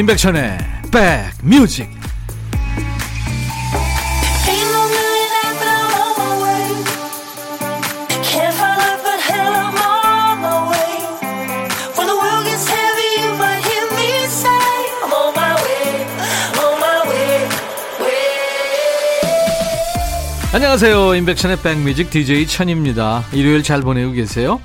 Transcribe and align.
임백천의 0.00 0.56
백뮤직. 0.90 1.90
안녕하세요 20.54 21.14
임백천의 21.14 21.58
백뮤직 21.62 22.08
DJ 22.08 22.46
천입니다 22.46 23.22
일요일 23.32 23.62
잘 23.62 23.82
보내고 23.82 24.12
계세요 24.12 24.62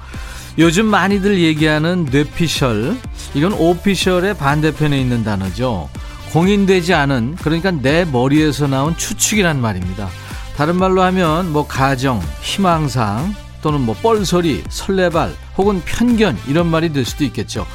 요즘 0.58 0.86
많이들 0.86 1.40
얘기하는 1.40 2.06
뇌피셜 2.10 2.98
이건 3.36 3.54
오피셜의 3.54 4.38
반대편에 4.38 5.00
있는 5.00 5.24
단어죠 5.24 5.90
공인되지 6.32 6.94
않은 6.94 7.36
그러니까 7.36 7.70
내 7.72 8.06
머리에서 8.06 8.68
나온 8.68 8.98
추측이란 8.98 9.62
말입니다 9.62 10.10
다른 10.58 10.78
말로 10.78 11.02
하면 11.04 11.52
뭐 11.52 11.68
가정, 11.68 12.22
희망상 12.42 13.36
또는 13.62 13.82
뭐 13.82 13.94
뻘소리, 14.02 14.64
설레발 14.70 15.36
혹은 15.58 15.82
편견 15.86 16.38
이런 16.48 16.68
말이 16.68 16.92
될 16.94 17.06
수도 17.06 17.24
있겠죠 17.26 17.68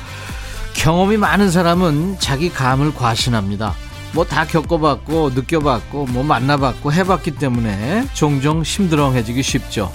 경험이 0.72 1.18
많은 1.18 1.50
사람은 1.50 2.16
자기 2.20 2.48
감을 2.48 2.94
과신합니다. 2.94 3.74
뭐 4.12 4.24
다 4.24 4.46
겪어봤고 4.46 5.30
느껴봤고 5.34 6.06
뭐 6.06 6.24
만나봤고 6.24 6.92
해봤기 6.92 7.32
때문에 7.32 8.06
종종 8.14 8.64
심드렁해지기 8.64 9.42
쉽죠. 9.42 9.92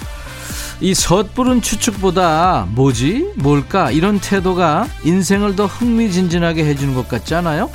이 0.81 0.93
섣부른 0.93 1.61
추측보다 1.61 2.67
뭐지 2.71 3.33
뭘까 3.37 3.91
이런 3.91 4.19
태도가 4.19 4.87
인생을 5.03 5.55
더 5.55 5.65
흥미진진하게 5.65 6.65
해주는 6.65 6.93
것 6.93 7.07
같지 7.07 7.33
않아요? 7.35 7.69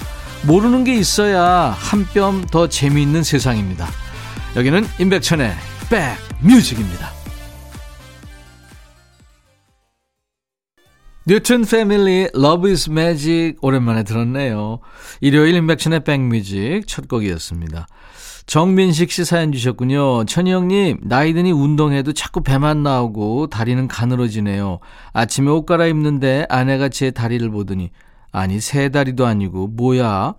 모르는 0.47 0.84
게 0.84 0.95
있어야 0.97 1.75
한 1.78 2.06
뼘 2.15 2.47
더 2.51 2.69
재미있는 2.69 3.23
세상입니다. 3.23 3.89
여기는 4.56 4.87
임백천의 4.98 5.55
백뮤직입니다. 6.43 7.11
뉴튼 11.27 11.65
패밀리 11.65 12.28
Love 12.34 12.70
Is 12.70 12.91
Magic 12.91 13.56
오랜만에 13.61 14.03
들었네요. 14.03 14.81
일요일 15.21 15.55
임백천의 15.55 16.05
백뮤직 16.05 16.83
첫 16.87 17.06
곡이었습니다. 17.09 17.87
정민식 18.55 19.12
씨 19.12 19.25
사연 19.25 19.53
주셨군요. 19.53 20.25
천희 20.25 20.51
형님, 20.51 20.98
나이 21.05 21.33
드니 21.34 21.53
운동해도 21.53 22.12
자꾸 22.15 22.43
배만 22.43 22.83
나오고 22.83 23.47
다리는 23.47 23.87
가늘어지네요. 23.87 24.81
아침에 25.12 25.48
옷 25.53 25.67
갈아입는데 25.67 26.47
아내가 26.48 26.89
제 26.89 27.12
다리를 27.12 27.48
보더니 27.48 27.93
아니 28.33 28.61
세 28.61 28.89
다리도 28.89 29.25
아니고 29.25 29.69
뭐야? 29.69 30.34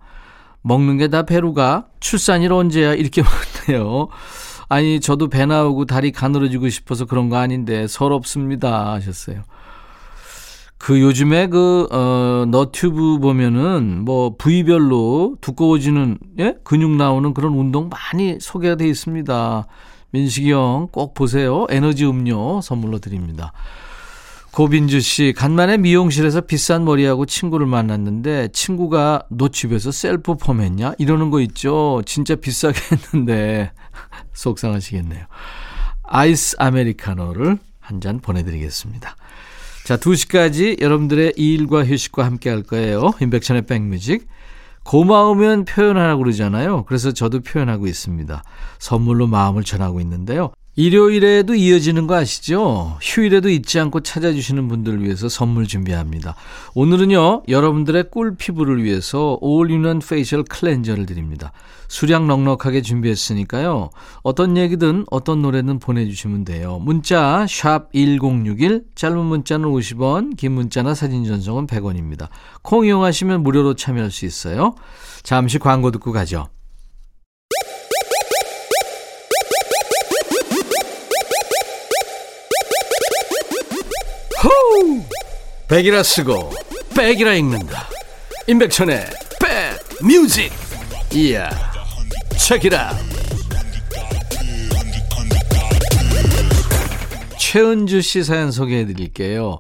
먹는 0.62 0.98
게 0.98 1.08
다 1.08 1.24
배로가 1.24 1.86
출산일 2.02 2.52
언제야? 2.52 2.96
이렇게 2.96 3.24
묻네요. 3.70 4.10
아니 4.68 5.00
저도 5.00 5.30
배 5.30 5.46
나오고 5.46 5.86
다리 5.86 6.12
가늘어지고 6.12 6.68
싶어서 6.68 7.06
그런 7.06 7.30
거 7.30 7.38
아닌데 7.38 7.88
서럽습니다 7.88 8.92
하셨어요. 8.92 9.44
그 10.82 11.00
요즘에 11.00 11.46
그, 11.48 11.88
어, 11.92 12.46
너튜브 12.48 13.20
보면은 13.20 14.04
뭐 14.04 14.36
부위별로 14.36 15.36
두꺼워지는, 15.40 16.18
예? 16.40 16.56
근육 16.64 16.92
나오는 16.96 17.36
그런 17.36 17.54
운동 17.54 17.88
많이 17.90 18.38
소개가 18.40 18.76
돼 18.76 18.88
있습니다. 18.88 19.68
민식이 20.10 20.52
형 20.52 20.88
꼭 20.92 21.14
보세요. 21.14 21.68
에너지 21.70 22.04
음료 22.06 22.62
선물로 22.62 22.98
드립니다. 22.98 23.54
고빈주 24.54 25.02
씨, 25.02 25.34
간만에 25.38 25.78
미용실에서 25.78 26.42
비싼 26.42 26.84
머리하고 26.84 27.28
친구를 27.28 27.68
만났는데 27.68 28.50
친구가 28.52 29.24
너 29.30 29.50
집에서 29.50 29.92
셀프 29.92 30.36
펌했냐? 30.36 30.94
이러는 30.98 31.30
거 31.30 31.42
있죠. 31.42 32.02
진짜 32.08 32.36
비싸게 32.36 32.80
했는데 33.14 33.72
속상하시겠네요. 34.34 35.26
아이스 36.04 36.56
아메리카노를 36.58 37.60
한 37.80 38.00
잔 38.02 38.20
보내드리겠습니다. 38.20 39.16
자, 39.84 39.98
2시까지 39.98 40.82
여러분들의 40.82 41.34
일과 41.38 41.84
휴식과 41.84 42.24
함께 42.24 42.50
할 42.50 42.64
거예요. 42.64 43.12
임백천의 43.20 43.64
백뮤직. 43.64 44.28
고마우면 44.84 45.66
표현하라고 45.66 46.24
그러잖아요. 46.24 46.86
그래서 46.86 47.12
저도 47.12 47.42
표현하고 47.42 47.88
있습니다. 47.88 48.44
선물로 48.80 49.28
마음을 49.28 49.64
전하고 49.64 50.00
있는데요. 50.02 50.52
일요일에도 50.76 51.54
이어지는 51.54 52.08
거 52.08 52.16
아시죠? 52.16 52.98
휴일에도 53.02 53.50
잊지 53.50 53.78
않고 53.78 54.00
찾아주시는 54.00 54.70
분들을 54.70 55.04
위해서 55.04 55.28
선물 55.28 55.68
준비합니다. 55.68 56.36
오늘은요, 56.76 57.44
여러분들의 57.50 58.06
꿀 58.10 58.38
피부를 58.38 58.82
위해서 58.82 59.38
all-in-one 59.42 60.00
facial 60.00 60.44
cleanser를 60.44 61.06
드립니다. 61.06 61.52
수량 61.90 62.26
넉넉하게 62.28 62.84
준비했으니까요. 62.84 63.90
어떤 64.24 64.56
얘기든 64.56 65.08
어떤 65.12 65.42
노래든 65.42 65.80
보내주시면 65.80 66.46
돼요. 66.46 66.80
문자 66.80 67.46
1061, 67.50 68.86
짧은 68.96 69.18
문자는 69.18 69.68
50원, 69.68 70.38
긴 70.38 70.54
문자나 70.54 70.96
사진 70.96 71.26
전송은 71.26 71.68
100원입니다. 71.68 72.30
콩 72.62 72.86
이용하시면 72.86 73.44
무료로 73.44 73.74
참여할 73.74 74.10
수 74.10 74.26
있어요. 74.26 74.76
잠시 75.22 75.60
광고 75.60 75.92
듣고 75.92 76.14
가죠. 76.14 76.48
호우! 84.44 85.04
백이라 85.68 86.02
쓰고 86.02 86.52
백이라 86.96 87.36
읽는다. 87.36 87.88
임백천의 88.48 89.06
백 89.40 90.04
뮤직. 90.04 90.52
이야. 91.14 91.50
책이라. 92.38 92.92
최은주 97.38 98.02
씨 98.02 98.24
사연 98.24 98.52
소개해 98.52 98.88
드릴게요. 98.88 99.60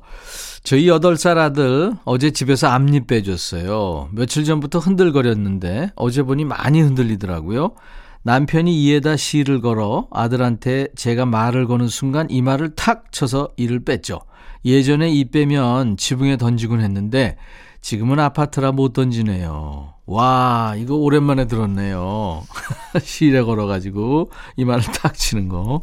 저희 0.63 0.85
8살 0.85 1.37
아들 1.37 1.93
어제 2.03 2.31
집에서 2.31 2.67
앞니 2.67 3.05
빼줬어요. 3.05 4.09
며칠 4.13 4.45
전부터 4.45 4.79
흔들거렸는데 4.79 5.91
어제 5.95 6.23
보니 6.23 6.45
많이 6.45 6.81
흔들리더라고요. 6.81 7.75
남편이 8.23 8.81
이에다 8.83 9.17
시를 9.17 9.61
걸어 9.61 10.07
아들한테 10.11 10.87
제가 10.95 11.25
말을 11.25 11.67
거는 11.67 11.87
순간 11.87 12.29
이마를 12.29 12.75
탁 12.75 13.11
쳐서 13.11 13.49
이를 13.57 13.83
뺐죠. 13.83 14.21
예전에 14.66 15.09
이 15.09 15.25
빼면 15.25 15.97
지붕에 15.97 16.38
던지곤 16.38 16.81
했는데 16.81 17.38
지금은 17.81 18.19
아파트라 18.19 18.72
못 18.72 18.94
던지네요. 18.94 19.95
와, 20.05 20.75
이거 20.77 20.95
오랜만에 20.95 21.45
들었네요. 21.45 22.44
시에 23.01 23.41
걸어가지고 23.41 24.31
이마를 24.57 24.83
탁 24.83 25.16
치는 25.16 25.49
거. 25.49 25.81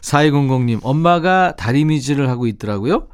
4200님, 0.00 0.80
엄마가 0.82 1.54
다리 1.56 1.84
미질을 1.84 2.30
하고 2.30 2.46
있더라고요. 2.46 3.08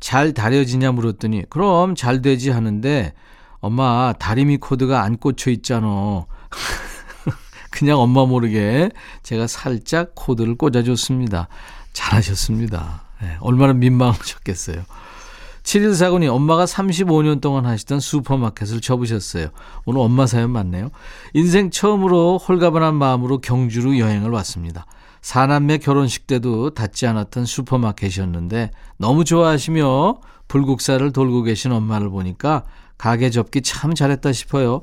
잘 0.00 0.32
다려지냐 0.32 0.92
물었더니, 0.92 1.44
그럼 1.50 1.94
잘 1.94 2.22
되지 2.22 2.50
하는데, 2.50 3.12
엄마, 3.60 4.14
다리미 4.18 4.56
코드가 4.58 5.02
안 5.02 5.18
꽂혀 5.18 5.50
있잖아. 5.50 6.24
그냥 7.70 7.98
엄마 7.98 8.24
모르게 8.24 8.90
제가 9.22 9.46
살짝 9.46 10.12
코드를 10.14 10.54
꽂아줬습니다. 10.54 11.48
잘하셨습니다. 11.92 13.07
네, 13.22 13.36
얼마나 13.40 13.72
민망하셨겠어요. 13.72 14.84
7149님, 15.62 16.28
엄마가 16.28 16.64
35년 16.64 17.42
동안 17.42 17.66
하시던 17.66 18.00
슈퍼마켓을 18.00 18.80
접으셨어요. 18.80 19.48
오늘 19.84 20.00
엄마 20.00 20.26
사연 20.26 20.50
맞네요. 20.50 20.90
인생 21.34 21.70
처음으로 21.70 22.38
홀가분한 22.38 22.94
마음으로 22.94 23.40
경주로 23.40 23.98
여행을 23.98 24.30
왔습니다. 24.30 24.86
사남매 25.20 25.78
결혼식 25.78 26.26
때도 26.26 26.70
닿지 26.70 27.06
않았던 27.06 27.44
슈퍼마켓이었는데 27.44 28.70
너무 28.96 29.24
좋아하시며 29.24 30.20
불국사를 30.48 31.12
돌고 31.12 31.42
계신 31.42 31.72
엄마를 31.72 32.08
보니까 32.08 32.64
가게 32.96 33.28
접기 33.28 33.60
참 33.60 33.94
잘했다 33.94 34.32
싶어요. 34.32 34.80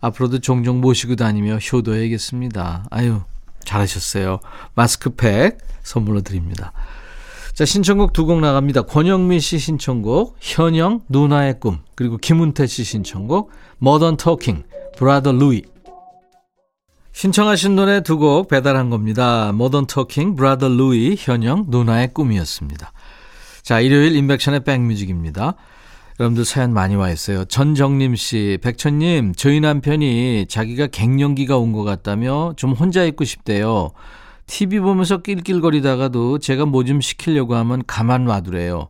앞으로도 0.00 0.40
종종 0.40 0.82
모시고 0.82 1.16
다니며 1.16 1.56
효도해야겠습니다. 1.56 2.84
아유, 2.90 3.22
잘하셨어요. 3.64 4.40
마스크팩 4.74 5.58
선물로 5.82 6.20
드립니다. 6.20 6.72
자, 7.56 7.64
신청곡 7.64 8.12
두 8.12 8.26
곡 8.26 8.40
나갑니다. 8.40 8.82
권영민 8.82 9.40
씨 9.40 9.58
신청곡, 9.58 10.36
현영, 10.40 11.00
누나의 11.08 11.58
꿈, 11.58 11.78
그리고 11.94 12.18
김은태 12.18 12.66
씨 12.66 12.84
신청곡, 12.84 13.50
머던 13.78 14.18
토킹, 14.18 14.64
브라더 14.98 15.32
루이. 15.32 15.62
신청하신 17.12 17.74
노래 17.76 18.02
두 18.02 18.18
곡 18.18 18.48
배달한 18.48 18.90
겁니다. 18.90 19.52
머던 19.54 19.86
토킹, 19.86 20.36
브라더 20.36 20.68
루이, 20.68 21.16
현영, 21.18 21.64
누나의 21.68 22.12
꿈이었습니다. 22.12 22.92
자, 23.62 23.80
일요일 23.80 24.16
인백션의 24.16 24.60
백뮤직입니다. 24.64 25.54
여러분들 26.20 26.44
사연 26.44 26.74
많이 26.74 26.94
와 26.94 27.08
있어요. 27.10 27.46
전정림 27.46 28.16
씨, 28.16 28.58
백천님, 28.62 29.32
저희 29.34 29.60
남편이 29.60 30.44
자기가 30.50 30.88
갱년기가 30.88 31.56
온 31.56 31.72
것 31.72 31.84
같다며 31.84 32.52
좀 32.56 32.72
혼자 32.72 33.02
있고 33.04 33.24
싶대요. 33.24 33.92
TV 34.46 34.80
보면서 34.80 35.18
낄낄거리다가도 35.18 36.38
제가 36.38 36.66
뭐 36.66 36.84
좀 36.84 37.00
시키려고 37.00 37.54
하면 37.56 37.82
가만 37.86 38.24
놔두래요. 38.24 38.88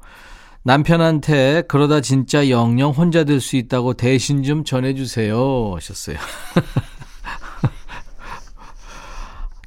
남편한테 0.63 1.63
그러다 1.69 2.01
진짜 2.01 2.51
영영 2.51 2.91
혼자 2.91 3.25
될 3.25 3.41
수 3.41 3.57
있다고 3.57 3.95
대신 3.95 4.43
좀 4.43 4.65
전해주세요. 4.65 5.73
하셨어요. 5.77 6.17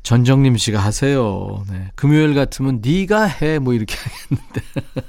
전정림 0.04 0.58
씨가 0.58 0.80
하세요. 0.80 1.64
네. 1.70 1.92
금요일 1.96 2.34
같으면 2.34 2.82
네가 2.84 3.26
해. 3.26 3.60
뭐 3.60 3.74
이렇게 3.74 3.96
하겠는데. 3.96 4.62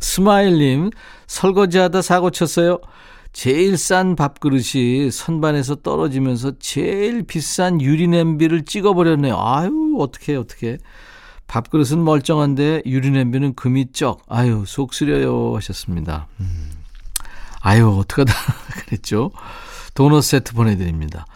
스마일님, 0.00 0.90
설거지하다 1.26 2.02
사고 2.02 2.30
쳤어요. 2.30 2.78
제일 3.34 3.76
싼 3.76 4.14
밥그릇이 4.14 5.10
선반에서 5.10 5.74
떨어지면서 5.74 6.52
제일 6.60 7.24
비싼 7.24 7.80
유리냄비를 7.80 8.64
찍어버렸네요. 8.64 9.36
아유, 9.36 9.96
어떡해, 9.98 10.36
어떡해. 10.36 10.78
밥그릇은 11.48 12.02
멀쩡한데 12.02 12.82
유리냄비는 12.86 13.56
금이 13.56 13.86
쩍. 13.92 14.22
아유, 14.28 14.62
속 14.68 14.94
쓰려요. 14.94 15.56
하셨습니다. 15.56 16.28
음. 16.38 16.70
아유, 17.60 17.88
어떡하다. 17.88 18.32
그랬죠. 18.86 19.32
도넛 19.94 20.22
세트 20.22 20.54
보내드립니다. 20.54 21.26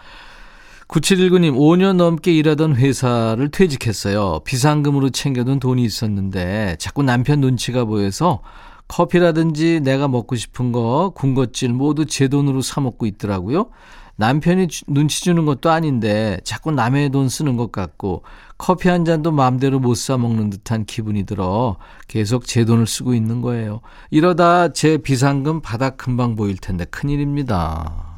9719님, 0.86 1.56
5년 1.56 1.96
넘게 1.96 2.32
일하던 2.32 2.76
회사를 2.76 3.50
퇴직했어요. 3.50 4.40
비상금으로 4.44 5.10
챙겨둔 5.10 5.58
돈이 5.58 5.84
있었는데 5.84 6.76
자꾸 6.78 7.02
남편 7.02 7.40
눈치가 7.40 7.84
보여서 7.84 8.40
커피라든지 8.88 9.80
내가 9.80 10.08
먹고 10.08 10.34
싶은 10.36 10.72
거, 10.72 11.12
군것질 11.14 11.72
모두 11.72 12.06
제 12.06 12.28
돈으로 12.28 12.62
사 12.62 12.80
먹고 12.80 13.06
있더라고요. 13.06 13.68
남편이 14.16 14.66
주, 14.66 14.84
눈치 14.88 15.22
주는 15.22 15.46
것도 15.46 15.70
아닌데 15.70 16.40
자꾸 16.42 16.72
남의 16.72 17.10
돈 17.10 17.28
쓰는 17.28 17.56
것 17.56 17.70
같고 17.70 18.24
커피 18.58 18.88
한 18.88 19.04
잔도 19.04 19.30
마음대로 19.30 19.78
못 19.78 19.94
사 19.94 20.16
먹는 20.18 20.50
듯한 20.50 20.86
기분이 20.86 21.24
들어 21.24 21.76
계속 22.08 22.44
제 22.44 22.64
돈을 22.64 22.88
쓰고 22.88 23.14
있는 23.14 23.42
거예요. 23.42 23.80
이러다 24.10 24.72
제 24.72 24.98
비상금 24.98 25.60
바닥 25.60 25.96
금방 25.98 26.34
보일 26.34 26.56
텐데 26.56 26.84
큰일입니다. 26.86 28.08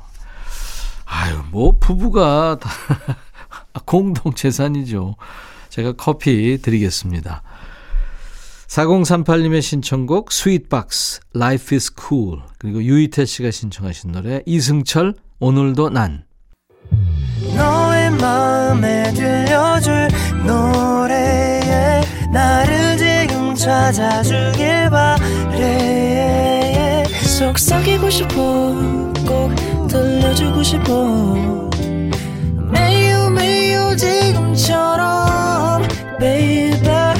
아유, 1.04 1.42
뭐, 1.50 1.74
부부가 1.78 2.56
다 2.60 2.70
공동 3.84 4.32
재산이죠. 4.32 5.16
제가 5.68 5.92
커피 5.92 6.58
드리겠습니다. 6.62 7.42
4038님의 8.70 9.62
신청곡 9.62 10.30
스윗박스 10.30 11.20
Life 11.34 11.74
is 11.74 11.90
Cool 12.00 12.38
그리고 12.58 12.80
유이태 12.80 13.24
씨가 13.24 13.50
신청하신 13.50 14.12
노래 14.12 14.42
이승철 14.46 15.14
오늘도 15.40 15.90
난. 15.90 16.22
너의 17.56 18.12
마음에 18.12 19.12
들려줄 19.12 20.08
노래에 20.46 22.02
나를 22.32 22.96
지금 22.96 23.56
찾아주길 23.56 24.88
바래. 24.90 26.22
속삭이고 27.24 28.08
싶어 28.08 28.32
꼭 29.26 29.52
들려주고 29.88 30.62
싶어. 30.62 31.24
매우 32.70 33.30
매우 33.30 33.96
지금처럼 33.96 35.82
baby 36.20 37.19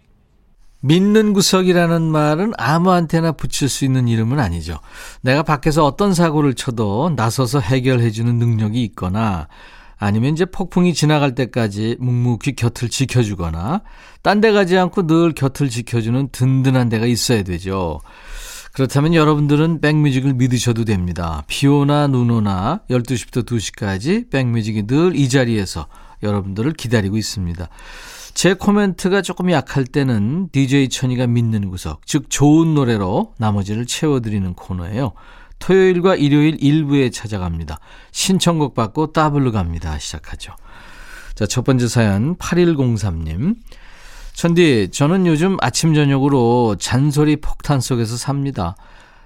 믿는 0.81 1.33
구석이라는 1.33 2.01
말은 2.01 2.53
아무한테나 2.57 3.33
붙일 3.33 3.69
수 3.69 3.85
있는 3.85 4.07
이름은 4.07 4.39
아니죠. 4.39 4.79
내가 5.21 5.43
밖에서 5.43 5.85
어떤 5.85 6.13
사고를 6.13 6.53
쳐도 6.55 7.13
나서서 7.15 7.59
해결해주는 7.59 8.35
능력이 8.35 8.83
있거나 8.85 9.47
아니면 9.97 10.33
이제 10.33 10.45
폭풍이 10.45 10.95
지나갈 10.95 11.35
때까지 11.35 11.97
묵묵히 11.99 12.55
곁을 12.55 12.89
지켜주거나 12.89 13.83
딴 14.23 14.41
데 14.41 14.51
가지 14.51 14.75
않고 14.77 15.05
늘 15.05 15.33
곁을 15.33 15.69
지켜주는 15.69 16.29
든든한 16.31 16.89
데가 16.89 17.05
있어야 17.05 17.43
되죠. 17.43 18.01
그렇다면 18.73 19.13
여러분들은 19.13 19.81
백뮤직을 19.81 20.33
믿으셔도 20.33 20.85
됩니다. 20.85 21.43
비 21.47 21.67
오나 21.67 22.07
눈 22.07 22.31
오나 22.31 22.81
12시부터 22.89 23.45
2시까지 23.45 24.31
백뮤직이 24.31 24.87
늘 24.87 25.13
이 25.13 25.29
자리에서 25.29 25.85
여러분들을 26.23 26.73
기다리고 26.73 27.17
있습니다. 27.17 27.67
제 28.33 28.53
코멘트가 28.53 29.21
조금 29.21 29.51
약할 29.51 29.85
때는 29.85 30.49
DJ 30.51 30.89
천이가 30.89 31.27
믿는 31.27 31.69
구석, 31.69 32.07
즉 32.07 32.29
좋은 32.29 32.73
노래로 32.73 33.33
나머지를 33.37 33.85
채워드리는 33.85 34.53
코너예요. 34.53 35.13
토요일과 35.59 36.15
일요일 36.15 36.57
일부에 36.59 37.11
찾아갑니다. 37.11 37.79
신청곡 38.11 38.73
받고 38.73 39.13
따블로 39.13 39.51
갑니다. 39.51 39.97
시작하죠. 39.99 40.53
자, 41.35 41.45
첫 41.45 41.63
번째 41.63 41.87
사연 41.87 42.35
8103님. 42.37 43.55
천디, 44.33 44.89
저는 44.91 45.27
요즘 45.27 45.57
아침 45.61 45.93
저녁으로 45.93 46.77
잔소리 46.79 47.35
폭탄 47.35 47.79
속에서 47.79 48.17
삽니다. 48.17 48.75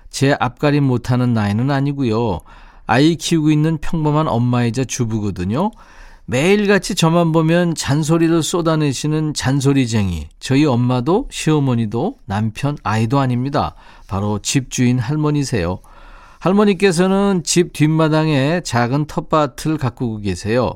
제 0.10 0.36
앞가림 0.40 0.84
못하는 0.84 1.34
나이는 1.34 1.72
아니고요. 1.72 2.42
아이 2.88 3.16
키우고 3.16 3.52
있는 3.52 3.78
평범한 3.78 4.28
엄마이자 4.28 4.84
주부거든요. 4.84 5.72
매일같이 6.28 6.96
저만 6.96 7.32
보면 7.32 7.76
잔소리를 7.76 8.42
쏟아내시는 8.42 9.36
잔소리쟁이. 9.36 10.28
저희 10.40 10.66
엄마도 10.66 11.28
시어머니도 11.30 12.18
남편, 12.26 12.78
아이도 12.82 13.20
아닙니다. 13.20 13.76
바로 14.08 14.40
집주인 14.40 14.98
할머니세요. 14.98 15.82
할머니께서는 16.40 17.44
집 17.44 17.74
뒷마당에 17.74 18.62
작은 18.62 19.06
텃밭을 19.06 19.78
가꾸고 19.78 20.22
계세요. 20.22 20.74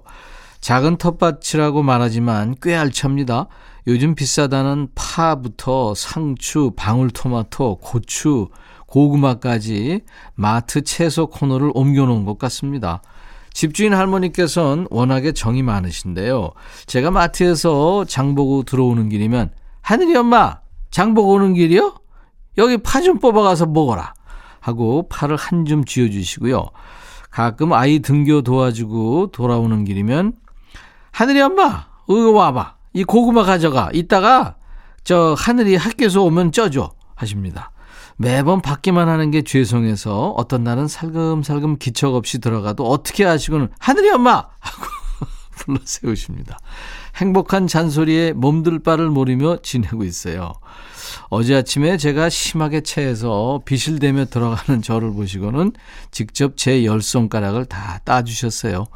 작은 0.61 0.97
텃밭이라고 0.97 1.81
말하지만 1.81 2.55
꽤 2.61 2.75
알찹니다. 2.75 3.47
요즘 3.87 4.13
비싸다는 4.13 4.89
파부터 4.93 5.95
상추, 5.95 6.73
방울토마토, 6.75 7.77
고추, 7.77 8.49
고구마까지 8.85 10.01
마트 10.35 10.83
채소 10.83 11.27
코너를 11.27 11.71
옮겨놓은 11.73 12.25
것 12.25 12.37
같습니다. 12.37 13.01
집주인 13.59 13.93
할머니께서는 13.93 14.87
워낙에 14.89 15.33
정이 15.33 15.63
많으신데요. 15.63 16.51
제가 16.85 17.11
마트에서 17.11 18.05
장보고 18.05 18.63
들어오는 18.63 19.09
길이면 19.09 19.51
하늘이 19.81 20.15
엄마 20.15 20.61
장보고 20.91 21.33
오는 21.33 21.53
길이요? 21.53 21.93
여기 22.57 22.77
파 22.77 23.01
좀 23.01 23.19
뽑아가서 23.19 23.65
먹어라 23.65 24.13
하고 24.61 25.09
파를 25.09 25.35
한 25.35 25.65
줌 25.65 25.83
쥐어주시고요. 25.83 26.67
가끔 27.31 27.73
아이 27.73 27.99
등교 27.99 28.43
도와주고 28.43 29.31
돌아오는 29.33 29.83
길이면 29.83 30.35
하늘이 31.11 31.41
엄마 31.41 31.87
이거 32.07 32.31
와봐 32.31 32.75
이 32.93 33.03
고구마 33.03 33.43
가져가 33.43 33.89
이따가 33.91 34.55
저 35.03 35.35
하늘이 35.37 35.75
학교에서 35.75 36.21
오면 36.23 36.53
쪄줘 36.53 36.91
하십니다. 37.15 37.71
매번 38.21 38.61
받기만 38.61 39.07
하는 39.07 39.31
게 39.31 39.43
죄송해서 39.43 40.31
어떤 40.31 40.61
날은 40.65 40.89
살금살금 40.89 41.77
기척 41.77 42.15
없이 42.15 42.39
들어가도 42.39 42.85
어떻게 42.85 43.23
하시고는 43.23 43.69
하늘이 43.79 44.09
엄마 44.09 44.45
하고 44.59 44.85
불러 45.55 45.79
세우십니다. 45.85 46.59
행복한 47.15 47.65
잔소리에 47.65 48.33
몸둘 48.33 48.79
바를 48.79 49.09
모르며 49.09 49.61
지내고 49.61 50.03
있어요. 50.03 50.51
어제 51.29 51.55
아침에 51.55 51.95
제가 51.95 52.27
심하게 52.27 52.81
체해서 52.81 53.61
비실대며 53.63 54.25
들어가는 54.25 54.81
저를 54.81 55.13
보시고는 55.13 55.71
직접 56.11 56.57
제 56.57 56.83
열 56.83 57.01
손가락을 57.01 57.67
다 57.67 58.01
따주셨어요. 58.03 58.87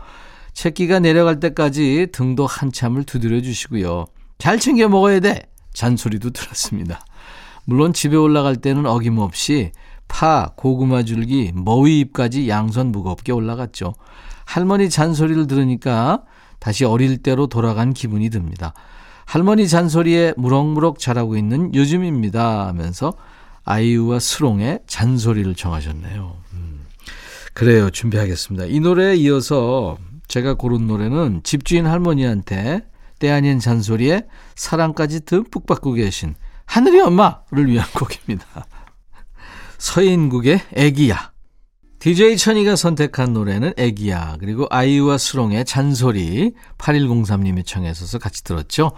채기가 0.52 1.00
내려갈 1.00 1.40
때까지 1.40 2.08
등도 2.12 2.46
한참을 2.46 3.06
두드려 3.06 3.42
주시고요. 3.42 4.06
잘 4.38 4.60
챙겨 4.60 4.90
먹어야 4.90 5.22
돼! 5.22 5.44
잔소리도 5.74 6.32
들었습니다. 6.32 7.06
물론 7.66 7.94
집에 7.94 8.16
올라갈 8.16 8.56
때는 8.56 8.86
어김없이 8.86 9.72
파, 10.08 10.52
고구마 10.56 11.04
줄기, 11.04 11.52
머위잎까지 11.56 12.50
양손 12.50 12.92
무겁게 12.92 13.32
올라갔죠. 13.32 13.94
할머니 14.46 14.90
잔소리를 14.90 15.48
들으니까 15.48 16.24
다시 16.60 16.86
어릴 16.86 17.18
때로 17.18 17.48
돌아간 17.48 17.94
기분이 17.94 18.30
듭니다. 18.30 18.74
할머니 19.26 19.68
잔소리에 19.68 20.34
무럭무럭 20.38 21.00
자라고 21.00 21.38
있는 21.38 21.74
요즘입니다 21.74 22.68
하면서 22.68 23.14
아이유와 23.64 24.20
스롱의 24.20 24.82
잔소리를 24.86 25.56
정하셨네요. 25.56 26.36
음. 26.54 26.86
그래요. 27.54 27.90
준비하겠습니다. 27.90 28.66
이 28.66 28.80
노래에 28.80 29.16
이어서 29.16 29.98
제가 30.28 30.56
고른 30.56 30.88
노래는 30.88 31.42
집주인 31.44 31.86
할머니한테 31.86 32.82
때 33.20 33.32
아닌 33.32 33.60
잔소리에 33.60 34.26
사랑까지 34.56 35.22
듬뿍 35.22 35.66
받고 35.66 35.94
계신 35.94 36.36
하늘이 36.66 37.00
엄마를 37.02 37.68
위한 37.68 37.88
곡입니다. 37.94 38.66
서인국의 39.78 40.62
애기야. 40.74 41.34
DJ 42.00 42.36
천이가 42.36 42.76
선택한 42.76 43.34
노래는 43.34 43.74
애기야. 43.78 44.38
그리고 44.40 44.68
아이유와 44.70 45.18
수롱의 45.18 45.66
잔소리. 45.66 46.54
8103님이 46.78 47.66
청해서 47.66 48.20
같이 48.20 48.44
들었죠. 48.44 48.92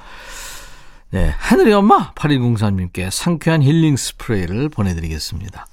네. 1.12 1.34
하늘의 1.38 1.74
엄마 1.74 2.14
8103님께 2.14 3.12
상쾌한 3.12 3.62
힐링 3.62 3.96
스프레이를 3.96 4.70
보내드리겠습니다. 4.70 5.68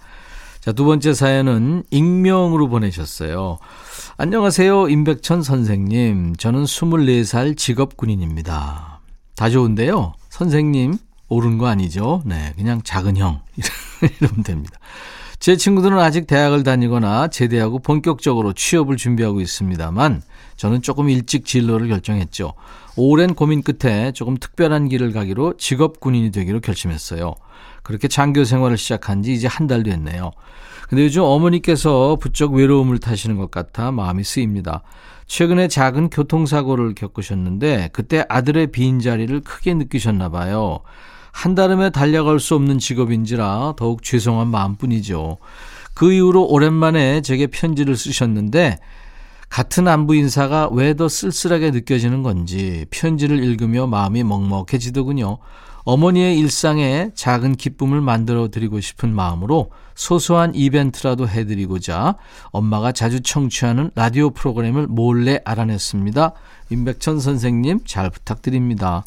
자, 0.60 0.72
두 0.72 0.84
번째 0.84 1.14
사연은 1.14 1.82
익명으로 1.90 2.68
보내셨어요. 2.68 3.58
안녕하세요. 4.18 4.88
임백천 4.88 5.42
선생님. 5.42 6.36
저는 6.36 6.64
24살 6.64 7.56
직업 7.56 7.96
군인입니다. 7.96 9.00
다 9.34 9.50
좋은데요. 9.50 10.12
선생님, 10.28 10.98
옳은 11.32 11.58
거 11.58 11.66
아니죠? 11.66 12.22
네. 12.24 12.52
그냥 12.56 12.82
작은 12.82 13.16
형. 13.16 13.40
이러면 14.20 14.42
됩니다. 14.44 14.78
제 15.38 15.56
친구들은 15.56 15.98
아직 15.98 16.26
대학을 16.28 16.62
다니거나 16.62 17.28
제대하고 17.28 17.80
본격적으로 17.80 18.52
취업을 18.52 18.96
준비하고 18.96 19.40
있습니다만 19.40 20.22
저는 20.56 20.82
조금 20.82 21.08
일찍 21.10 21.44
진로를 21.44 21.88
결정했죠. 21.88 22.52
오랜 22.96 23.34
고민 23.34 23.62
끝에 23.62 24.12
조금 24.12 24.36
특별한 24.36 24.88
길을 24.88 25.12
가기로 25.12 25.56
직업 25.56 25.98
군인이 25.98 26.30
되기로 26.30 26.60
결심했어요. 26.60 27.34
그렇게 27.82 28.06
장교 28.06 28.44
생활을 28.44 28.76
시작한 28.78 29.22
지 29.24 29.32
이제 29.32 29.48
한 29.48 29.66
달 29.66 29.82
됐네요. 29.82 30.30
근데 30.88 31.04
요즘 31.04 31.22
어머니께서 31.22 32.16
부쩍 32.20 32.52
외로움을 32.52 32.98
타시는 32.98 33.36
것 33.36 33.50
같아 33.50 33.90
마음이 33.90 34.22
쓰입니다. 34.22 34.82
최근에 35.26 35.66
작은 35.68 36.10
교통사고를 36.10 36.94
겪으셨는데 36.94 37.90
그때 37.92 38.24
아들의 38.28 38.68
빈자리를 38.68 39.40
크게 39.40 39.74
느끼셨나 39.74 40.28
봐요. 40.28 40.80
한달음에 41.32 41.90
달려갈 41.90 42.38
수 42.38 42.54
없는 42.54 42.78
직업인지라 42.78 43.74
더욱 43.76 44.02
죄송한 44.02 44.48
마음뿐이죠. 44.48 45.38
그 45.94 46.12
이후로 46.12 46.46
오랜만에 46.46 47.20
제게 47.22 47.46
편지를 47.46 47.96
쓰셨는데 47.96 48.78
같은 49.48 49.86
안부 49.86 50.14
인사가 50.14 50.68
왜 50.72 50.94
더 50.94 51.08
쓸쓸하게 51.08 51.72
느껴지는 51.72 52.22
건지 52.22 52.86
편지를 52.90 53.42
읽으며 53.42 53.86
마음이 53.86 54.22
먹먹해지더군요. 54.24 55.38
어머니의 55.84 56.38
일상에 56.38 57.10
작은 57.14 57.56
기쁨을 57.56 58.00
만들어 58.00 58.48
드리고 58.48 58.80
싶은 58.80 59.12
마음으로 59.12 59.70
소소한 59.94 60.54
이벤트라도 60.54 61.28
해드리고자 61.28 62.16
엄마가 62.50 62.92
자주 62.92 63.20
청취하는 63.20 63.90
라디오 63.94 64.30
프로그램을 64.30 64.86
몰래 64.86 65.40
알아냈습니다. 65.44 66.32
임백천 66.70 67.20
선생님 67.20 67.80
잘 67.84 68.10
부탁드립니다. 68.10 69.04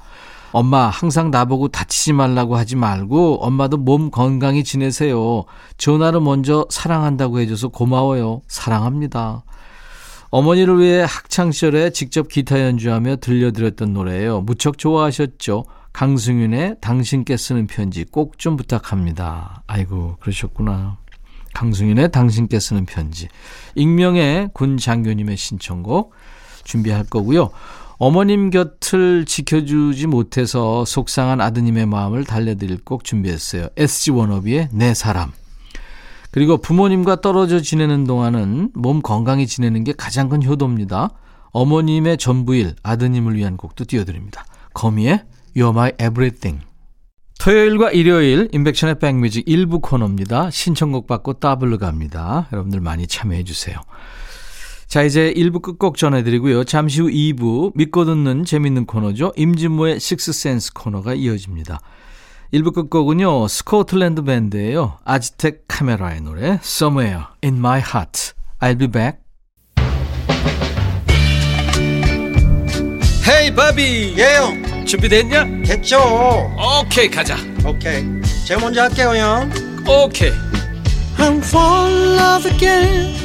엄마 0.56 0.88
항상 0.88 1.32
나보고 1.32 1.68
다치지 1.68 2.14
말라고 2.14 2.56
하지 2.56 2.78
말고 2.78 3.44
엄마도 3.44 3.76
몸 3.76 4.10
건강히 4.10 4.64
지내세요. 4.64 5.44
전화로 5.76 6.22
먼저 6.22 6.66
사랑한다고 6.70 7.42
해줘서 7.42 7.68
고마워요. 7.68 8.42
사랑합니다. 8.48 9.44
어머니를 10.30 10.80
위해 10.80 11.02
학창시절에 11.06 11.90
직접 11.90 12.30
기타 12.30 12.62
연주하며 12.62 13.18
들려드렸던 13.18 13.92
노래예요. 13.92 14.42
무척 14.44 14.78
좋아하셨죠. 14.78 15.66
강승윤의 15.92 16.78
당신께 16.80 17.36
쓰는 17.36 17.68
편지 17.68 18.06
꼭 18.06 18.38
좀 18.38 18.56
부탁합니다. 18.56 19.62
아이고 19.68 20.16
그러셨구나. 20.22 21.00
강승윤의 21.54 22.14
당신께 22.14 22.62
쓰는 22.62 22.86
편지. 22.86 23.28
익명의 23.76 24.52
군 24.54 24.78
장교님의 24.78 25.36
신청곡 25.36 26.14
준비할 26.64 27.04
거고요. 27.04 27.50
어머님 27.98 28.50
곁을 28.50 29.26
지켜주지 29.26 30.08
못해서 30.08 30.84
속상한 30.86 31.40
아드님의 31.42 31.86
마음을 31.86 32.26
달래드릴 32.26 32.84
곡 32.84 33.04
준비했어요. 33.04 33.70
SG 33.78 34.12
워너비의 34.12 34.70
내 34.72 34.94
사람. 34.94 35.32
그리고 36.32 36.58
부모님과 36.58 37.22
떨어져 37.22 37.62
지내는 37.62 38.04
동안은 38.04 38.72
몸 38.74 39.02
건강히 39.02 39.48
지내는 39.48 39.86
게 39.86 39.94
가장 39.94 40.28
큰 40.28 40.44
효도입니다. 40.44 41.12
어머님의 41.52 42.18
전부일 42.18 42.76
아드님을 42.84 43.36
위한 43.36 43.56
곡도 43.56 43.86
띄워드립니다. 43.86 44.46
거미의 44.74 45.24
You're 45.56 45.70
My 45.70 45.92
Everything. 45.94 46.66
토요일과 47.40 47.92
일요일 47.92 48.50
임백천의 48.52 49.00
백뮤직 49.00 49.48
일부 49.48 49.80
코너입니다. 49.80 50.52
신청곡 50.52 51.08
받고 51.08 51.34
더블로 51.36 51.78
갑니다. 51.78 52.48
여러분들 52.52 52.82
많이 52.82 53.08
참여해 53.08 53.44
주세요. 53.46 53.78
자, 54.88 55.04
이제 55.04 55.34
1부 55.36 55.62
끝곡 55.62 55.98
전해드리고요. 55.98 56.64
잠시 56.64 57.02
후 57.02 57.08
2부 57.10 57.72
믿고 57.76 58.06
듣는 58.06 58.46
재밌는 58.46 58.86
코너죠. 58.86 59.34
임진모의 59.36 60.00
식스센스 60.00 60.74
코너가 60.74 61.14
이어집니다. 61.14 61.80
1부 62.54 62.74
끝곡은요. 62.74 63.48
스코틀랜드 63.48 64.24
밴드예요. 64.24 65.00
아지텍 65.04 65.66
카메라의 65.68 66.22
노래 66.22 66.60
Somewhere 66.64 67.24
in 67.44 67.58
My 67.58 67.80
Heart. 67.82 68.34
I'll 68.62 68.80
be 68.80 68.88
back. 68.88 69.18
헤이 73.28 73.56
바비 73.56 74.16
예영 74.18 74.86
준비됐냐? 74.86 75.64
됐죠 75.66 75.98
오케이 76.80 77.10
가자 77.10 77.36
오케이 77.66 78.04
제가 78.46 78.62
먼저 78.62 78.84
할게요 78.84 79.16
형 79.16 79.52
오케이 79.88 80.30
I'm 81.18 81.40
fall 81.44 81.92
in 81.92 82.20
love 82.20 82.52
again 82.52 83.25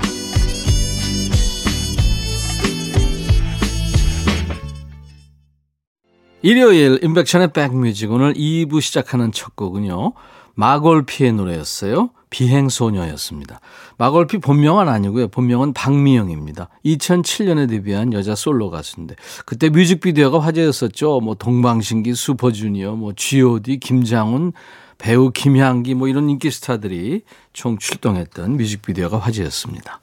일요일 6.43 6.99
인백션의 7.03 7.53
백뮤직 7.53 8.11
오늘 8.11 8.33
2부 8.33 8.81
시작하는 8.81 9.31
첫 9.31 9.55
곡은요. 9.55 10.13
마골피의 10.55 11.33
노래였어요. 11.33 12.09
비행소녀였습니다. 12.31 13.59
마골피 13.97 14.39
본명은 14.39 14.87
아니고요. 14.87 15.27
본명은 15.27 15.73
박미영입니다. 15.73 16.69
2007년에 16.85 17.69
데뷔한 17.69 18.13
여자 18.13 18.35
솔로 18.35 18.69
가수인데 18.69 19.15
그때 19.45 19.69
뮤직비디오가 19.69 20.39
화제였었죠. 20.39 21.19
뭐 21.19 21.35
동방신기, 21.35 22.15
슈퍼주니어, 22.15 22.93
뭐 22.95 23.13
G.O.D, 23.15 23.77
김장훈, 23.77 24.53
배우 24.97 25.31
김향기 25.31 25.93
뭐 25.93 26.07
이런 26.07 26.29
인기 26.29 26.49
스타들이 26.49 27.21
총 27.53 27.77
출동했던 27.77 28.57
뮤직비디오가 28.57 29.19
화제였습니다. 29.19 29.99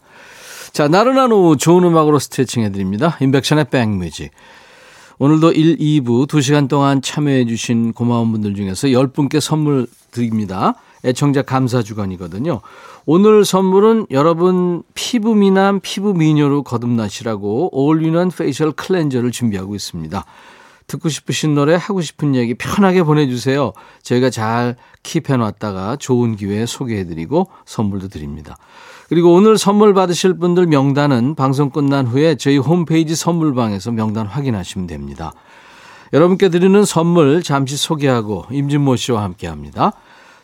자, 0.73 0.87
나른한 0.87 1.33
오후 1.33 1.57
좋은 1.57 1.83
음악으로 1.83 2.19
스트레칭 2.19 2.63
해드립니다. 2.63 3.17
인백션의 3.21 3.71
백뮤직. 3.71 4.31
오늘도 5.21 5.51
1, 5.51 5.79
2부 5.79 6.29
2시간 6.29 6.69
동안 6.69 7.03
참여해 7.03 7.47
주신 7.47 7.93
고마운 7.93 8.31
분들 8.31 8.55
중에서 8.55 8.87
10분께 8.87 9.41
선물 9.41 9.89
드립니다. 10.13 10.75
애청자 11.05 11.43
감사 11.43 11.83
주간이거든요. 11.83 12.61
오늘 13.05 13.45
선물은 13.45 14.07
여러분 14.13 14.85
피부 14.95 15.35
미남, 15.35 15.81
피부 15.81 16.15
미녀로 16.15 16.63
거듭나시라고 16.63 17.71
all-in-one 17.73 18.31
facial 18.31 18.71
cleanser를 18.71 19.33
준비하고 19.33 19.75
있습니다. 19.75 20.25
듣고 20.87 21.09
싶으신 21.09 21.55
노래, 21.55 21.75
하고 21.75 22.01
싶은 22.01 22.37
얘기 22.37 22.55
편하게 22.55 23.03
보내주세요. 23.03 23.73
저희가 24.03 24.31
잘 24.31 24.77
keep해놨다가 25.03 25.99
좋은 25.99 26.37
기회에 26.37 26.65
소개해드리고 26.65 27.49
선물도 27.67 28.09
드립니다. 28.09 28.57
그리고 29.09 29.33
오늘 29.33 29.57
선물 29.57 29.95
받으실 29.95 30.35
분들 30.35 30.67
명단은 30.67 31.35
방송 31.35 31.71
끝난 31.71 32.07
후에 32.07 32.35
저희 32.35 32.59
홈페이지 32.59 33.17
선물방에서 33.17 33.91
명단 33.93 34.27
확인하시면 34.27 34.87
됩니다. 34.87 35.33
여러분께 36.13 36.51
드리는 36.51 36.85
선물 36.85 37.43
잠시 37.43 37.77
소개하고 37.77 38.45
임진모 38.51 38.97
씨와 38.97 39.23
함께 39.23 39.47
합니다. 39.47 39.93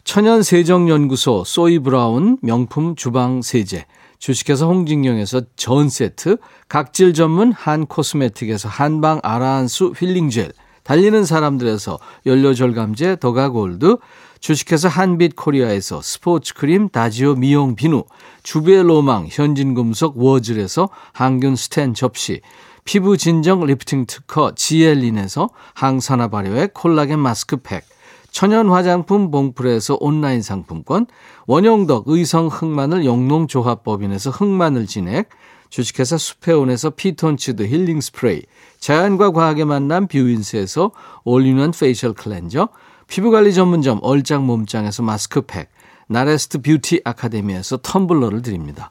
천연 0.03 0.43
세정 0.43 0.89
연구소 0.89 1.45
소이 1.45 1.79
브라운 1.79 2.39
명품 2.41 2.97
주방 2.97 3.43
세제, 3.43 3.85
주식회사 4.19 4.65
홍진경에서 4.65 5.43
전 5.57 5.91
세트, 5.91 6.39
각질 6.69 7.13
전문 7.13 7.53
한 7.53 7.85
코스메틱에서 7.85 8.71
한방 8.71 9.21
아라한수 9.23 9.93
힐링 9.99 10.31
젤, 10.31 10.53
달리는 10.85 11.25
사람들에서 11.25 11.99
연료절감제 12.27 13.17
더가골드, 13.17 13.97
주식회사 14.39 14.89
한빛 14.89 15.35
코리아에서 15.35 16.03
스포츠 16.03 16.53
크림 16.53 16.91
다지오 16.91 17.37
미용 17.37 17.75
비누, 17.75 18.05
주베 18.43 18.83
로망 18.83 19.27
현진금속 19.31 20.19
워즐에서 20.19 20.91
항균 21.15 21.57
스텐 21.57 21.95
접시, 21.95 22.43
피부 22.85 23.17
진정 23.17 23.65
리프팅 23.65 24.05
특허 24.05 24.53
지엘린에서 24.55 25.49
항산화 25.73 26.29
발효의 26.29 26.69
콜라겐 26.75 27.19
마스크팩, 27.19 27.85
천연 28.31 28.69
화장품 28.69 29.31
봉프레에서 29.31 29.97
온라인 30.01 30.43
상품권, 30.43 31.07
원형덕 31.47 32.05
의성 32.09 32.49
흑마늘 32.49 33.07
영농조합법인에서 33.07 34.29
흑마늘 34.29 34.87
진액, 34.87 35.31
주식회사 35.71 36.17
수페온에서 36.19 36.91
피톤치드 36.91 37.65
힐링 37.65 38.01
스프레이, 38.01 38.43
자연과 38.79 39.33
과학의 39.33 39.65
만남 39.65 40.07
뷰인스에서 40.07 40.93
all-in-one 41.25 41.73
facial 41.73 42.13
cleanser, 42.13 42.69
피부관리 43.09 43.53
전문점 43.53 43.99
얼짱 44.03 44.47
몸짱에서 44.47 45.03
마스크팩, 45.03 45.69
나레스트 46.07 46.61
뷰티 46.61 47.01
아카데미에서 47.05 47.79
텀블러를 47.79 48.43
드립니다. 48.43 48.91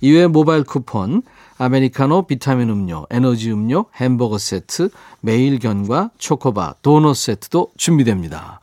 이외에 0.00 0.26
모바일 0.26 0.64
쿠폰, 0.64 1.22
아메리카노 1.56 2.26
비타민 2.26 2.68
음료, 2.68 3.06
에너지 3.10 3.50
음료, 3.50 3.86
햄버거 3.94 4.38
세트, 4.38 4.90
매일견과 5.20 6.10
초코바, 6.18 6.74
도넛 6.82 7.16
세트도 7.16 7.72
준비됩니다. 7.76 8.60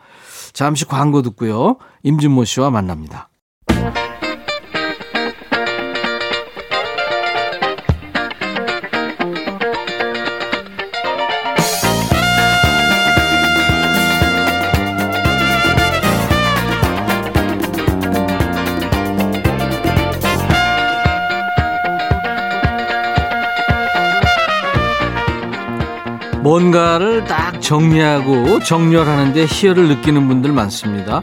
잠시 0.53 0.85
광고 0.85 1.21
듣고요. 1.21 1.77
임진모 2.03 2.45
씨와 2.45 2.69
만납니다. 2.69 3.30
뭔가를 26.51 27.23
딱 27.23 27.61
정리하고 27.61 28.59
정렬하는데 28.59 29.45
희열을 29.45 29.87
느끼는 29.87 30.27
분들 30.27 30.51
많습니다. 30.51 31.21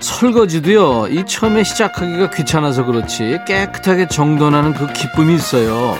설거지도요, 0.00 1.08
이 1.08 1.26
처음에 1.26 1.62
시작하기가 1.62 2.30
귀찮아서 2.30 2.86
그렇지 2.86 3.40
깨끗하게 3.46 4.08
정돈하는 4.08 4.72
그 4.72 4.90
기쁨이 4.94 5.34
있어요. 5.34 5.94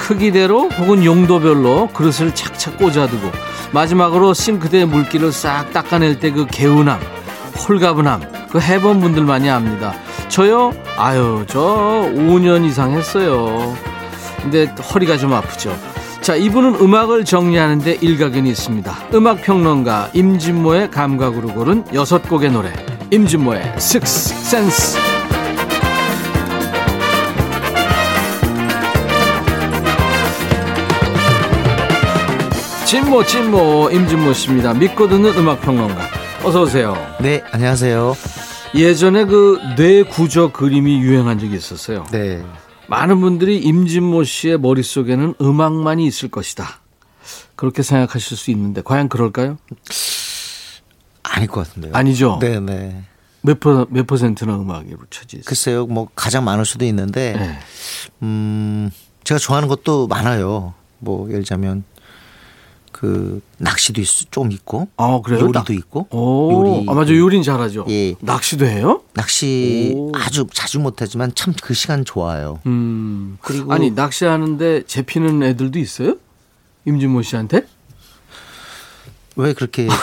크기대로 0.00 0.68
혹은 0.68 1.04
용도별로 1.04 1.90
그릇을 1.94 2.34
착착 2.34 2.78
꽂아두고 2.78 3.30
마지막으로 3.70 4.34
싱크대의 4.34 4.86
물기를 4.86 5.30
싹 5.30 5.72
닦아낼 5.72 6.18
때 6.18 6.32
그 6.32 6.44
개운함, 6.46 6.98
홀가분함, 7.68 8.48
그 8.50 8.60
해본 8.60 8.98
분들만이 8.98 9.48
압니다. 9.48 9.94
저요? 10.28 10.72
아유, 10.96 11.44
저 11.46 11.60
5년 11.60 12.64
이상 12.64 12.90
했어요. 12.94 13.76
근데 14.42 14.64
허리가 14.92 15.16
좀 15.16 15.34
아프죠. 15.34 15.72
자, 16.28 16.36
이분은 16.36 16.74
음악을 16.74 17.24
정리하는데 17.24 18.00
일가견이 18.02 18.50
있습니다. 18.50 18.94
음악 19.14 19.40
평론가 19.40 20.10
임진모의 20.12 20.90
감각으로 20.90 21.48
고른 21.54 21.82
여섯 21.94 22.20
곡의 22.28 22.50
노래. 22.50 22.70
임진모의 23.10 23.62
Six 23.78 24.34
Sense. 24.34 25.00
진모 32.84 33.24
진모 33.24 33.90
임진모 33.90 34.32
씨입니다. 34.32 34.74
믿고 34.74 35.08
듣는 35.08 35.34
음악 35.38 35.60
평론가. 35.60 35.96
어서 36.44 36.62
오세요. 36.62 36.94
네, 37.20 37.42
안녕하세요. 37.52 38.14
예전에 38.74 39.24
그 39.24 39.58
뇌 39.76 40.02
구조 40.02 40.50
그림이 40.52 41.00
유행한 41.00 41.38
적이 41.38 41.56
있었어요. 41.56 42.04
네. 42.10 42.42
많은 42.88 43.20
분들이 43.20 43.58
임진모 43.58 44.24
씨의 44.24 44.58
머릿속에는 44.58 45.34
음악만이 45.40 46.06
있을 46.06 46.30
것이다. 46.30 46.80
그렇게 47.54 47.82
생각하실 47.82 48.36
수 48.36 48.50
있는데 48.50 48.82
과연 48.82 49.08
그럴까요? 49.08 49.58
아닐 51.22 51.48
것 51.48 51.66
같은데요. 51.66 51.92
아니죠. 51.94 52.38
네, 52.40 52.60
네. 52.60 53.04
몇, 53.42 53.60
퍼, 53.60 53.86
몇 53.90 54.06
퍼센트나 54.06 54.56
음악에 54.56 54.86
있어요? 54.86 55.42
글쎄요, 55.44 55.86
뭐 55.86 56.08
가장 56.14 56.44
많을 56.44 56.64
수도 56.64 56.84
있는데, 56.86 57.34
네. 57.38 57.58
음, 58.22 58.90
제가 59.24 59.38
좋아하는 59.38 59.68
것도 59.68 60.08
많아요. 60.08 60.74
뭐 60.98 61.28
예를 61.28 61.40
들자면 61.40 61.84
그 62.92 63.40
낚시도 63.58 64.00
있, 64.00 64.06
좀 64.30 64.50
있고, 64.52 64.88
아, 64.96 65.20
그래요? 65.24 65.40
요리도 65.40 65.52
낚- 65.64 65.70
있고, 65.70 66.06
오, 66.10 66.52
요리. 66.52 66.86
아, 66.88 66.94
맞아. 66.94 67.14
요리는 67.14 67.42
잘하죠. 67.42 67.84
예. 67.88 68.14
낚시도 68.20 68.66
해요? 68.66 69.02
낚시 69.14 69.92
오. 69.94 70.12
아주 70.14 70.46
자주 70.52 70.78
못하지만 70.80 71.34
참 71.34 71.54
그 71.62 71.74
시간 71.74 72.04
좋아요. 72.04 72.60
음. 72.66 73.38
그리고- 73.42 73.72
아니, 73.72 73.90
낚시하는데 73.90 74.84
잡히는 74.86 75.42
애들도 75.42 75.78
있어요? 75.78 76.14
임진모 76.86 77.22
씨한테? 77.22 77.66
왜 79.36 79.52
그렇게 79.52 79.86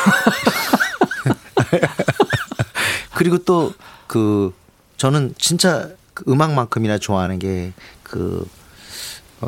그리고 3.15 3.37
또 3.39 3.73
그 4.07 4.53
저는 4.97 5.33
진짜 5.37 5.89
그 6.13 6.23
음악만큼이나 6.31 6.97
좋아하는 6.99 7.39
게 7.39 7.73
그 8.03 8.47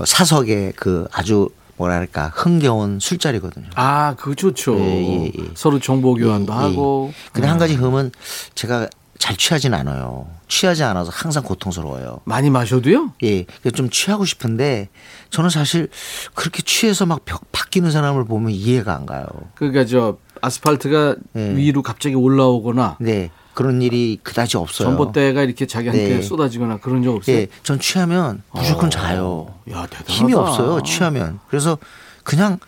사석의 0.03 0.73
그 0.75 1.07
아주 1.11 1.49
뭐랄까 1.77 2.31
흥겨운 2.35 2.99
술자리거든요. 2.99 3.67
아, 3.75 4.15
그거 4.17 4.35
좋죠. 4.35 4.77
예, 4.79 4.83
예, 4.83 5.25
예. 5.27 5.31
서로 5.55 5.79
정보 5.79 6.15
교환도 6.15 6.51
예, 6.53 6.57
예. 6.57 6.61
하고. 6.61 7.13
근데 7.31 7.47
한 7.47 7.57
가지 7.57 7.75
흠은 7.75 8.11
제가 8.55 8.89
잘 9.19 9.35
취하진 9.35 9.73
않아요. 9.73 10.27
취하지 10.47 10.83
않아서 10.83 11.11
항상 11.13 11.43
고통스러워요. 11.43 12.19
많이 12.23 12.49
마셔도요? 12.49 13.13
예, 13.23 13.45
좀 13.73 13.89
취하고 13.89 14.25
싶은데 14.25 14.89
저는 15.29 15.49
사실 15.49 15.89
그렇게 16.35 16.61
취해서 16.61 17.05
막 17.05 17.25
벽 17.25 17.51
바뀌는 17.51 17.91
사람을 17.91 18.25
보면 18.25 18.51
이해가 18.51 18.93
안 18.93 19.05
가요. 19.05 19.25
그러니까 19.55 19.85
저 19.85 20.17
아스팔트가 20.41 21.15
예. 21.35 21.55
위로 21.55 21.81
갑자기 21.81 22.15
올라오거나 22.15 22.97
네, 22.99 23.31
그런 23.57 23.81
일이 23.81 24.19
그다지 24.21 24.55
없어요. 24.57 24.89
전봇대가 24.89 25.41
이렇게 25.41 25.65
자기한테 25.65 26.17
네. 26.17 26.21
쏟아지거나 26.21 26.77
그런 26.77 27.01
적 27.01 27.15
없어요? 27.15 27.37
예, 27.37 27.47
전 27.63 27.79
취하면 27.79 28.43
무조건 28.51 28.91
자요. 28.91 29.47
야, 29.71 29.81
대단하다. 29.87 30.13
힘이 30.13 30.35
없어요. 30.35 30.83
취하면. 30.83 31.39
그래서 31.49 31.79
그냥 32.23 32.59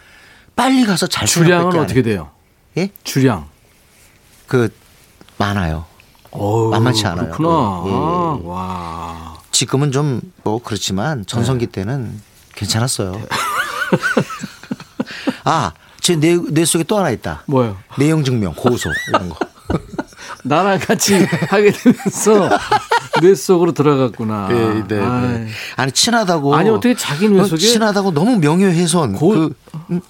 빨리 0.55 0.83
가서 0.87 1.05
잘 1.05 1.27
주량은 1.27 1.77
어떻게. 1.77 2.01
돼요? 2.01 2.31
예? 2.75 2.89
주량. 3.03 3.47
그 4.47 4.73
많아요. 5.37 5.85
어우, 6.31 6.71
만만치 6.71 7.05
않아요. 7.05 7.29
그렇구나. 7.33 7.83
예, 7.85 7.91
예, 7.91 8.43
예. 8.43 8.47
와. 8.47 9.37
지금은 9.51 9.91
좀 9.91 10.21
뭐 10.43 10.59
그렇지만 10.63 11.23
전성기 11.27 11.67
네. 11.67 11.71
때는 11.71 12.19
괜찮았어요. 12.55 13.13
아, 15.45 15.71
제 16.01 16.15
뇌, 16.15 16.35
뇌 16.49 16.65
속에 16.65 16.83
또 16.85 16.97
하나 16.97 17.11
있다. 17.11 17.43
뭐요? 17.45 17.77
내용 17.99 18.23
증명, 18.23 18.55
고소 18.55 18.89
이런 19.09 19.29
거. 19.29 19.37
나랑 20.43 20.79
같이 20.79 21.15
하게 21.49 21.71
되면서 21.71 22.49
뇌 23.21 23.35
속으로 23.35 23.71
들어갔구나. 23.73 24.47
아이. 24.49 25.47
아니 25.75 25.91
친하다고. 25.91 26.55
아니, 26.55 26.69
어떻게 26.69 26.95
자기 26.95 27.29
뇌 27.29 27.41
어, 27.41 27.43
속에- 27.45 27.57
친하다고 27.59 28.11
너무 28.13 28.37
명예훼손. 28.37 29.13
고- 29.13 29.29
그, 29.29 29.53
음, 29.91 30.01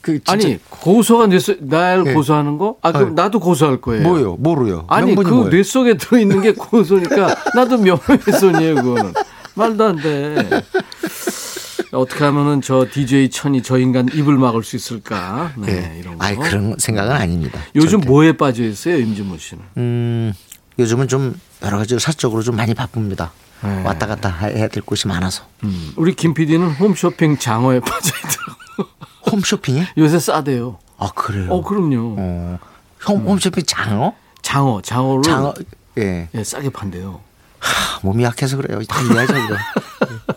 그 0.00 0.20
아니 0.28 0.58
고소가 0.70 1.26
뇌 1.26 1.38
속, 1.38 1.56
날 1.60 2.04
예. 2.06 2.12
고소하는 2.12 2.58
거? 2.58 2.76
아 2.82 2.92
그럼 2.92 3.14
네. 3.14 3.22
나도 3.22 3.40
고소할 3.40 3.80
거예요. 3.80 4.02
뭐요? 4.04 4.36
뭐로요? 4.38 4.84
아니 4.88 5.14
그? 5.16 5.48
뇌 5.50 5.62
속에 5.62 5.96
들어 5.96 6.18
있는 6.18 6.40
게 6.42 6.52
고소니까 6.52 7.34
나도 7.56 7.78
명예훼손이에요 7.78 8.74
그거는 8.76 9.12
말도 9.54 9.84
안 9.84 9.96
돼. 9.96 10.62
어떻게 11.92 12.24
하면은 12.24 12.60
저 12.62 12.86
DJ 12.90 13.30
천이 13.30 13.62
저 13.62 13.78
인간 13.78 14.08
입을 14.12 14.36
막을 14.36 14.62
수 14.64 14.76
있을까? 14.76 15.52
네, 15.56 15.92
예. 15.94 15.98
이런 16.00 16.18
거. 16.18 16.24
아니 16.24 16.36
그런 16.36 16.74
생각은 16.78 17.12
아닙니다. 17.12 17.60
요즘 17.74 18.00
절대. 18.00 18.06
뭐에 18.08 18.32
빠져 18.36 18.64
있어요, 18.64 18.98
임진모 18.98 19.36
씨는? 19.38 19.62
음, 19.76 20.32
요즘은 20.78 21.08
좀 21.08 21.38
여러 21.62 21.78
가지로 21.78 21.98
사적으로 21.98 22.42
좀 22.42 22.56
많이 22.56 22.74
바쁩니다. 22.74 23.32
네. 23.62 23.82
왔다 23.84 24.06
갔다 24.06 24.28
해야 24.30 24.68
될 24.68 24.82
곳이 24.82 25.08
많아서. 25.08 25.44
음, 25.64 25.92
우리 25.96 26.14
김 26.14 26.34
PD는 26.34 26.72
홈쇼핑 26.72 27.38
장어에 27.38 27.80
빠져 27.86 28.10
있더라고. 28.18 28.90
홈쇼핑에? 29.32 29.88
요새 29.98 30.18
싸대요. 30.18 30.78
아 30.98 31.10
그래요. 31.14 31.50
어, 31.50 31.62
그럼요. 31.62 32.16
어, 32.18 32.58
홈, 33.08 33.26
홈쇼핑 33.26 33.64
장어? 33.66 34.14
장어, 34.42 34.80
장어를 34.82 35.22
장어. 35.22 35.54
예. 35.98 36.28
예, 36.34 36.44
싸게 36.44 36.70
판대요. 36.70 37.20
하, 37.58 37.98
몸이 38.02 38.22
약해서 38.22 38.56
그래요. 38.58 38.80
다 38.86 39.00
이해하죠. 39.00 39.32
그거. 39.34 39.56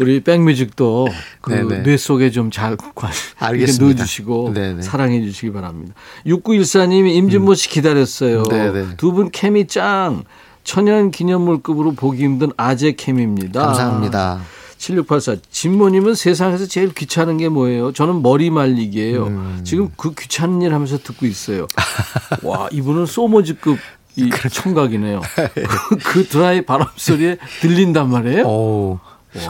우리 0.00 0.20
백뮤직도 0.20 1.08
그 1.40 1.52
네네. 1.52 1.82
뇌 1.82 1.96
속에 1.96 2.30
좀잘 2.30 2.72
이렇게 2.80 3.12
알겠습니다. 3.38 3.98
넣어주시고 3.98 4.52
네네. 4.54 4.82
사랑해 4.82 5.20
주시기 5.22 5.52
바랍니다. 5.52 5.94
6914님이 6.26 7.14
임진모 7.14 7.54
씨 7.54 7.68
기다렸어요. 7.68 8.42
음. 8.42 8.48
네네. 8.48 8.86
두분 8.96 9.30
케미 9.30 9.66
짱. 9.66 10.24
천연 10.62 11.10
기념물급으로 11.10 11.92
보기 11.92 12.22
힘든 12.22 12.52
아재 12.56 12.92
케미입니다. 12.92 13.62
감사합니다. 13.66 14.40
7684. 14.78 15.42
진모님은 15.50 16.14
세상에서 16.14 16.66
제일 16.66 16.92
귀찮은 16.94 17.36
게 17.36 17.48
뭐예요? 17.48 17.92
저는 17.92 18.22
머리 18.22 18.50
말리기예요. 18.50 19.26
음. 19.26 19.60
지금 19.64 19.90
그 19.96 20.14
귀찮은 20.14 20.62
일 20.62 20.72
하면서 20.72 20.98
듣고 20.98 21.26
있어요. 21.26 21.66
와, 22.42 22.68
이분은 22.72 23.06
소모지급 23.06 23.78
이 24.16 24.30
청각이네요. 24.30 25.20
그, 25.54 25.96
그 25.98 26.24
드라이 26.26 26.62
바람 26.62 26.88
소리에 26.96 27.36
들린단 27.60 28.08
말이에요? 28.10 28.44
오. 28.46 29.00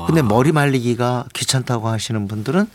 근데 0.07 0.23
머리 0.23 0.53
말리기가 0.53 1.27
귀찮다고 1.33 1.89
하시는 1.89 2.29
분들은 2.29 2.67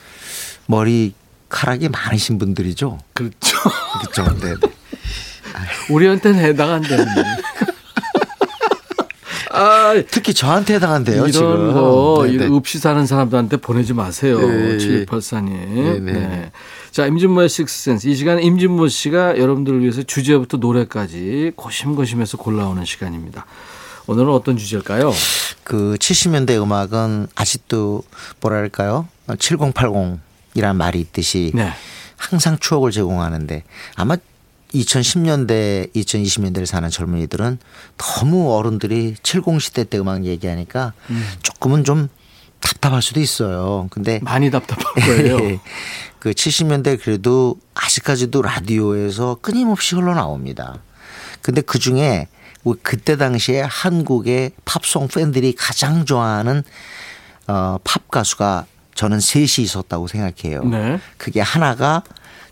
머리카락이 0.67 1.89
많으신 1.89 2.37
분들이죠. 2.37 2.99
그렇죠. 3.13 3.57
그렇죠. 3.99 4.33
네. 4.41 4.53
네. 4.53 5.93
우리한테는 5.93 6.39
해당 6.39 6.71
안 6.71 6.81
되는데. 6.81 7.23
아, 9.51 9.93
특히 10.11 10.33
저한테 10.33 10.73
해당한대요 10.75 11.15
이런 11.27 11.31
지금. 11.31 11.73
거 11.73 12.23
네, 12.25 12.33
이런 12.33 12.49
네. 12.49 12.55
없이 12.55 12.77
사는 12.77 13.05
사람들한테 13.05 13.57
보내지 13.57 13.93
마세요. 13.93 14.37
네. 14.39 14.77
7684님. 14.77 15.49
네, 15.49 15.99
네. 15.99 16.11
네. 16.11 16.51
자, 16.91 17.05
임진모의 17.05 17.47
식스센스. 17.47 18.07
이 18.07 18.15
시간 18.15 18.41
임진모 18.41 18.89
씨가 18.89 19.37
여러분들을 19.37 19.79
위해서 19.81 20.03
주제부터 20.03 20.57
노래까지 20.57 21.53
고심고심해서 21.55 22.37
골라오는 22.37 22.83
시간입니다. 22.83 23.45
오늘은 24.07 24.29
어떤 24.29 24.57
주제일까요? 24.57 25.13
그 25.65 25.97
70년대 25.99 26.61
음악은 26.61 27.27
아직도 27.33 28.03
뭐랄까요? 28.39 29.07
7080이란 29.27 30.75
말이 30.75 31.01
있듯이 31.01 31.51
네. 31.55 31.71
항상 32.15 32.57
추억을 32.59 32.91
제공하는데 32.91 33.63
아마 33.95 34.15
2010년대, 34.73 35.91
2020년대를 35.93 36.67
사는 36.67 36.87
젊은이들은 36.87 37.57
너무 37.97 38.53
어른들이 38.53 39.15
70시대 39.23 39.89
때 39.89 39.97
음악 39.97 40.25
얘기하니까 40.25 40.93
조금은 41.41 41.83
좀 41.83 42.09
답답할 42.59 43.01
수도 43.01 43.19
있어요. 43.19 43.87
근데 43.89 44.19
많이 44.21 44.51
답답할 44.51 44.93
거예요. 44.93 45.37
그 46.19 46.31
70년대 46.31 47.01
그래도 47.01 47.59
아직까지도 47.73 48.43
라디오에서 48.43 49.39
끊임없이 49.41 49.95
흘러나옵니다. 49.95 50.77
근데 51.41 51.61
그 51.61 51.79
중에 51.79 52.27
그때 52.81 53.17
당시에 53.17 53.61
한국의 53.61 54.51
팝송 54.65 55.07
팬들이 55.07 55.53
가장 55.53 56.05
좋아하는 56.05 56.63
어, 57.47 57.77
팝 57.83 58.09
가수가 58.09 58.65
저는 58.95 59.19
셋이 59.19 59.63
있었다고 59.65 60.07
생각해요. 60.07 60.63
네. 60.63 60.99
그게 61.17 61.41
하나가 61.41 62.03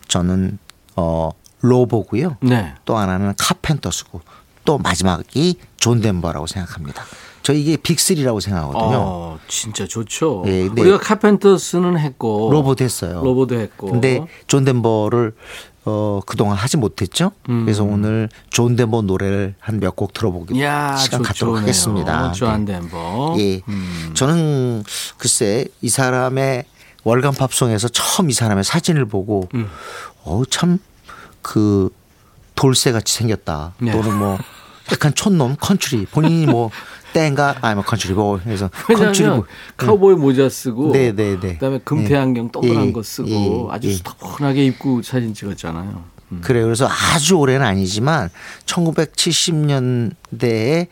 저는 0.07 0.59
어, 0.95 1.31
로보고요. 1.61 2.37
네. 2.41 2.73
또 2.85 2.97
하나는 2.97 3.33
카펜터스고 3.37 4.21
또 4.65 4.77
마지막이 4.77 5.57
존 5.77 6.01
덴버라고 6.01 6.47
생각합니다. 6.47 7.03
저 7.41 7.51
이게 7.51 7.75
빅3라고 7.75 8.39
생각하거든요. 8.39 8.97
어, 8.97 9.39
진짜 9.49 9.85
좋죠. 9.85 10.43
예, 10.47 10.69
네. 10.69 10.81
우리가 10.81 10.97
카펜터스는 10.99 11.99
했고 11.99 12.49
로보도 12.51 12.83
했어요. 12.83 13.21
로보도 13.23 13.59
했고. 13.59 13.91
근데 13.91 14.25
존 14.47 14.63
덴버를 14.63 15.33
어 15.85 16.21
그동안 16.25 16.55
하지 16.57 16.77
못했죠. 16.77 17.31
음. 17.49 17.65
그래서 17.65 17.83
오늘 17.83 18.29
존 18.49 18.75
덴버 18.75 19.01
노래를 19.03 19.55
한 19.59 19.79
몇 19.79 19.95
곡 19.95 20.13
들어보기 20.13 20.61
야, 20.61 20.95
시간 20.95 21.19
좋- 21.21 21.27
갖도록 21.27 21.53
좋네요. 21.55 21.61
하겠습니다. 21.63 22.31
존 22.31 22.63
네. 22.65 22.73
덴버. 22.73 23.35
예. 23.39 23.61
음. 23.67 24.11
저는 24.13 24.83
글쎄 25.17 25.65
이 25.81 25.89
사람의 25.89 26.63
월간 27.03 27.33
팝송에서 27.33 27.89
처음 27.89 28.29
이 28.29 28.33
사람의 28.33 28.63
사진을 28.63 29.05
보고 29.05 29.49
음. 29.55 29.69
어우 30.23 30.45
참그 30.45 31.89
돌쇠 32.55 32.91
같이 32.91 33.13
생겼다. 33.15 33.73
네. 33.79 33.91
또는 33.91 34.17
뭐 34.17 34.37
약간 34.91 35.13
촌놈 35.13 35.55
컨츄리 35.59 36.07
본인이 36.07 36.45
뭐 36.45 36.69
땡가 37.13 37.57
아니 37.61 37.75
뭐 37.75 37.83
컨츄리 37.83 38.13
뭐 38.13 38.37
해서 38.39 38.69
컨츄리 38.69 39.07
왜냐하면 39.07 39.37
뭐 39.37 39.45
카우보이 39.77 40.15
모자 40.15 40.49
쓰고 40.49 40.91
네, 40.91 41.13
네, 41.13 41.39
네. 41.39 41.53
그다음에 41.53 41.79
금태 41.83 42.09
네. 42.09 42.17
안경 42.17 42.51
동그란 42.51 42.87
예, 42.87 42.91
거 42.91 43.03
쓰고 43.03 43.29
예, 43.29 43.75
아주 43.75 43.89
예. 43.89 43.93
스타분하게 43.93 44.65
입고 44.65 45.03
사진 45.03 45.33
찍었잖아요. 45.33 46.03
음. 46.31 46.41
그래요. 46.41 46.65
그래서 46.65 46.87
아주 46.87 47.35
오래는 47.35 47.65
아니지만 47.65 48.29
1970년대에 48.65 50.87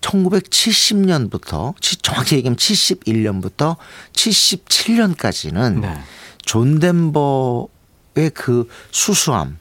1970년부터 0.00 1.74
정확히 2.02 2.36
얘기하면 2.36 2.56
71년부터 2.56 3.76
77년까지는 4.12 5.80
네. 5.80 6.00
존 6.42 6.78
덴버의 6.78 8.30
그 8.32 8.68
수수함, 8.90 9.58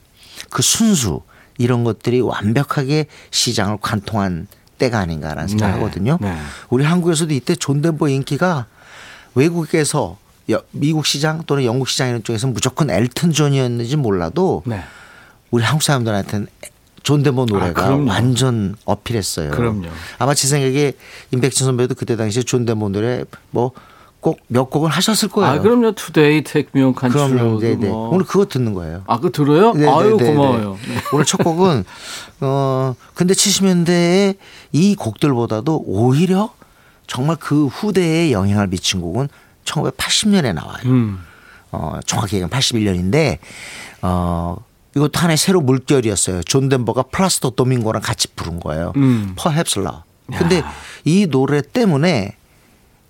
그 0.50 0.62
순수 0.62 1.22
이런 1.58 1.84
것들이 1.84 2.22
완벽하게 2.22 3.08
시장을 3.32 3.78
관통한 3.82 4.48
때가 4.78 5.00
아닌가라는 5.00 5.48
생각하거든요. 5.48 6.18
네. 6.22 6.38
우리 6.70 6.84
한국에서도 6.86 7.34
이때 7.34 7.56
존 7.56 7.82
덴버의 7.82 8.14
인기가 8.16 8.68
외국에서 9.36 10.18
여- 10.52 10.62
미국 10.72 11.06
시장 11.06 11.44
또는 11.46 11.64
영국 11.66 11.88
시장 11.90 12.10
이런 12.10 12.24
쪽에서 12.24 12.48
무조건 12.48 12.90
엘튼 12.90 13.32
존이었는지 13.32 13.96
몰라도 13.98 14.64
네. 14.66 14.82
우리 15.52 15.64
한국 15.64 15.84
사람들한테는 15.84 16.48
존 17.04 17.24
덴버 17.24 17.46
노래가 17.46 17.86
아. 17.88 17.96
완전 17.96 18.76
어필했어요. 18.86 19.52
그럼요. 19.52 19.88
아마 20.20 20.34
제 20.34 20.48
생각에 20.48 20.94
임백천 21.32 21.66
선배도 21.66 21.96
그때 21.96 22.16
당시에 22.16 22.44
존 22.44 22.66
덴버 22.66 22.90
노래 22.90 23.24
뭐 23.52 23.72
꼭몇 24.20 24.70
곡은 24.70 24.90
하셨을 24.90 25.30
거예요. 25.30 25.52
아 25.52 25.60
그럼요. 25.60 25.92
Today, 25.94 26.44
Take 26.44 26.70
Me 26.74 26.80
Home 26.80 26.94
그럼요. 26.94 27.18
Country 27.18 27.42
Roads 27.42 27.60
네네. 27.60 27.88
뭐. 27.88 28.10
오늘 28.10 28.26
그거 28.26 28.46
듣는 28.46 28.74
거예요. 28.74 29.04
아 29.08 29.18
그거 29.18 29.30
들어요? 29.30 29.74
네, 29.74 29.88
아유 29.88 30.18
네, 30.18 30.26
네, 30.26 30.34
고마워요. 30.34 30.78
네. 30.88 30.96
오늘 31.14 31.26
첫 31.26 31.38
곡은 31.38 31.84
어 32.42 32.96
근데 33.14 33.34
70년대에 33.34 34.38
이 34.72 34.96
곡들보다도 34.96 35.84
오히려 35.86 36.52
정말 37.06 37.38
그 37.40 37.68
후대에 37.68 38.32
영향을 38.32 38.68
미친 38.68 39.02
곡은 39.02 39.30
1980년에 39.66 40.54
나와요. 40.54 40.82
음. 40.86 41.20
어 41.72 42.00
정확히 42.06 42.38
얘기하면 42.38 42.50
81년인데 42.50 43.38
어 44.02 44.58
이것도 44.96 45.20
하나의 45.20 45.38
새로 45.38 45.62
물결이었어요. 45.62 46.42
존 46.44 46.70
덴버가 46.70 47.04
플라시도 47.04 47.52
도밍고랑 47.52 48.02
같이 48.02 48.28
부른 48.36 48.60
거예요. 48.60 48.94
음. 48.96 49.36
Perhaps 49.42 49.80
Love. 49.80 50.02
근데 50.38 50.62
이 51.06 51.28
노래 51.28 51.62
때문에 51.62 52.36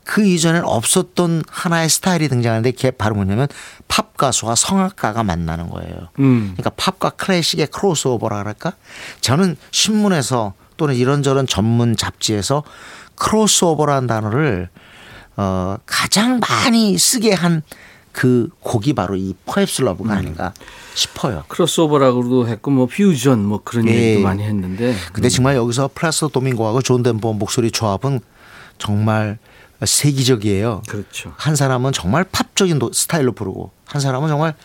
그 0.08 0.26
이전엔 0.26 0.64
없었던 0.64 1.44
하나의 1.50 1.90
스타일이 1.90 2.30
등장하는데 2.30 2.72
그게 2.72 2.92
바로 2.92 3.16
뭐냐면 3.16 3.48
팝 3.88 4.16
가수와 4.18 4.56
성악가가 4.56 5.24
만나는 5.24 5.70
거예요. 5.70 6.10
음. 6.20 6.54
그러니까 6.56 6.72
팝과 6.78 7.12
클래식의 7.12 7.68
크로스오버라 7.68 8.40
그럴까? 8.40 8.74
저는 9.22 9.58
신문에서 9.72 10.54
또는 10.78 10.96
이런저런 10.96 11.46
전문 11.46 11.96
잡지에서 11.98 12.64
크로스오버라는 13.16 14.08
단어를 14.08 14.70
어 15.36 15.78
가장 15.86 16.40
많이 16.40 16.98
쓰게 16.98 17.34
한 17.34 17.62
그 18.18 18.50
곡이 18.62 18.94
바로 18.94 19.16
이 19.16 19.36
Perhaps 19.46 19.84
Love가 19.84 20.12
아닌가 20.16 20.52
싶어요. 20.96 21.44
크로스오버라고도 21.50 22.48
했고 22.48 22.72
뭐 22.72 22.88
퓨전 22.88 23.46
뭐 23.46 23.62
그런 23.64 23.88
예. 23.88 23.94
얘기도 23.94 24.24
많이 24.24 24.42
했는데 24.42 24.96
근데 25.14 25.30
정말 25.30 25.56
여기서 25.56 25.92
플라시도 25.94 26.28
도밍고하고 26.34 26.82
존 26.82 27.04
덴버 27.04 27.34
목소리 27.34 27.70
조합은 27.70 28.22
정말 28.80 29.38
세기적이에요. 29.86 30.84
그렇죠. 30.88 31.34
한 31.38 31.56
사람은 31.56 31.92
정말 31.92 32.24
팝적인 32.24 32.80
노- 32.80 32.92
스타일로 32.94 33.34
부르고 33.34 33.72
한 33.86 34.02
사람은 34.02 34.28
정말 34.30 34.56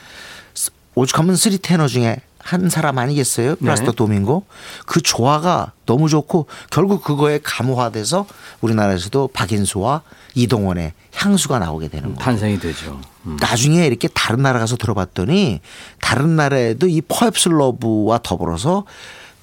스- 0.55 0.71
오죽하면 0.95 1.37
Three 1.37 1.59
Tenor 1.59 1.87
중에 1.89 2.17
한 2.39 2.69
사람 2.71 2.99
아니겠어요? 2.99 3.55
플라시도 3.57 3.93
네. 3.93 3.97
도밍고 3.97 4.45
그 4.87 5.01
조화가 5.01 5.73
너무 5.87 6.09
좋고 6.09 6.47
결국 6.71 7.05
그거에 7.05 7.39
감화돼서 7.43 8.27
우리나라에서도 8.63 9.29
박인수와 9.29 10.03
이동원의 10.35 10.93
향수가 11.15 11.61
나오게 11.61 11.87
되는 11.89 12.05
거예요. 12.15 12.19
탄생이 12.19 12.59
되죠. 12.59 13.01
음. 13.27 13.37
나중에 13.41 13.87
이렇게 13.87 14.09
다른 14.09 14.43
나라 14.43 14.59
가서 14.59 14.77
들어봤더니 14.77 15.61
다른 16.01 16.35
나라에도 16.35 16.89
이 16.89 17.01
Perhaps 17.03 17.51
Love와 17.51 18.21
더불어서 18.25 18.87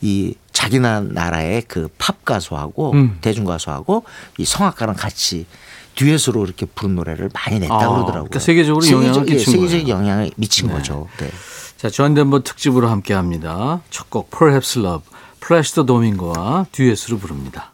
이 0.01 0.33
자기 0.59 0.77
나- 0.79 0.99
나라의 0.99 1.61
그 1.61 1.87
팝 1.97 2.25
가수하고 2.25 2.91
음. 2.91 3.17
대중 3.21 3.45
가수하고 3.45 4.03
이 4.37 4.43
성악가랑 4.43 4.95
같이 4.97 5.45
듀엣으로 5.95 6.43
이렇게 6.43 6.65
부른 6.65 6.95
노래를 6.95 7.29
많이 7.33 7.59
냈다 7.59 7.73
아, 7.73 7.77
고 7.87 7.93
그러더라고요. 7.93 8.11
그러니까 8.29 8.39
세계적으로 8.39 8.85
영향을 8.85 9.21
예, 9.29 9.35
끼친 9.35 9.53
세계적 9.53 9.79
거예요. 9.83 9.87
영향을 9.97 10.31
미친 10.35 10.69
거죠. 10.69 11.07
네. 11.17 11.29
자, 11.77 11.89
존 11.89 12.13
덴버 12.13 12.41
특집으로 12.43 12.89
함께 12.89 13.13
합니다. 13.13 13.79
첫 13.89 14.09
곡 14.09 14.31
Perhaps 14.31 14.79
Love, 14.79 15.05
플라시도 15.39 15.85
도밍고와 15.85 16.65
듀엣으로 16.73 17.19
부릅니다. 17.19 17.71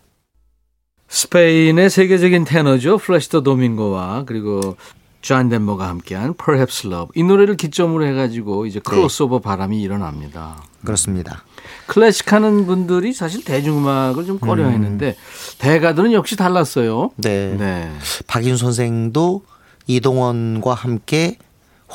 스페인의 1.09 1.89
세계적인 1.89 2.45
테너죠. 2.45 2.99
플라시도 2.99 3.41
도밍고와 3.41 4.25
그리고 4.27 4.77
존 5.25 5.49
덴버가 5.49 5.89
함께한 5.89 6.35
Perhaps 6.35 6.85
Love. 6.85 7.09
이 7.15 7.23
노래를 7.23 7.57
기점으로 7.57 8.05
해가지고 8.05 8.67
이제 8.67 8.79
크로스오버 8.79 9.39
바람이 9.39 9.81
일어납니다. 9.81 10.63
그렇습니다. 10.85 11.43
클래식 11.87 12.31
하는 12.31 12.67
분들이 12.67 13.11
사실 13.11 13.43
대중음악을 13.43 14.27
좀 14.27 14.37
꺼려 14.37 14.67
했는데 14.67 15.15
대가들은 15.57 16.11
역시 16.11 16.35
달랐어요. 16.35 17.09
네. 17.15 17.55
네. 17.57 17.91
박인수 18.27 18.55
선생도 18.55 19.43
이동원과 19.87 20.75
함께 20.75 21.39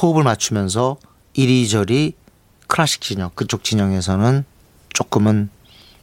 호흡을 0.03 0.25
맞추면서 0.25 0.97
이리저리 1.35 2.15
클래식 2.67 3.01
진영 3.01 3.31
그쪽 3.37 3.63
진영에서는 3.63 4.45
조금은 4.93 5.51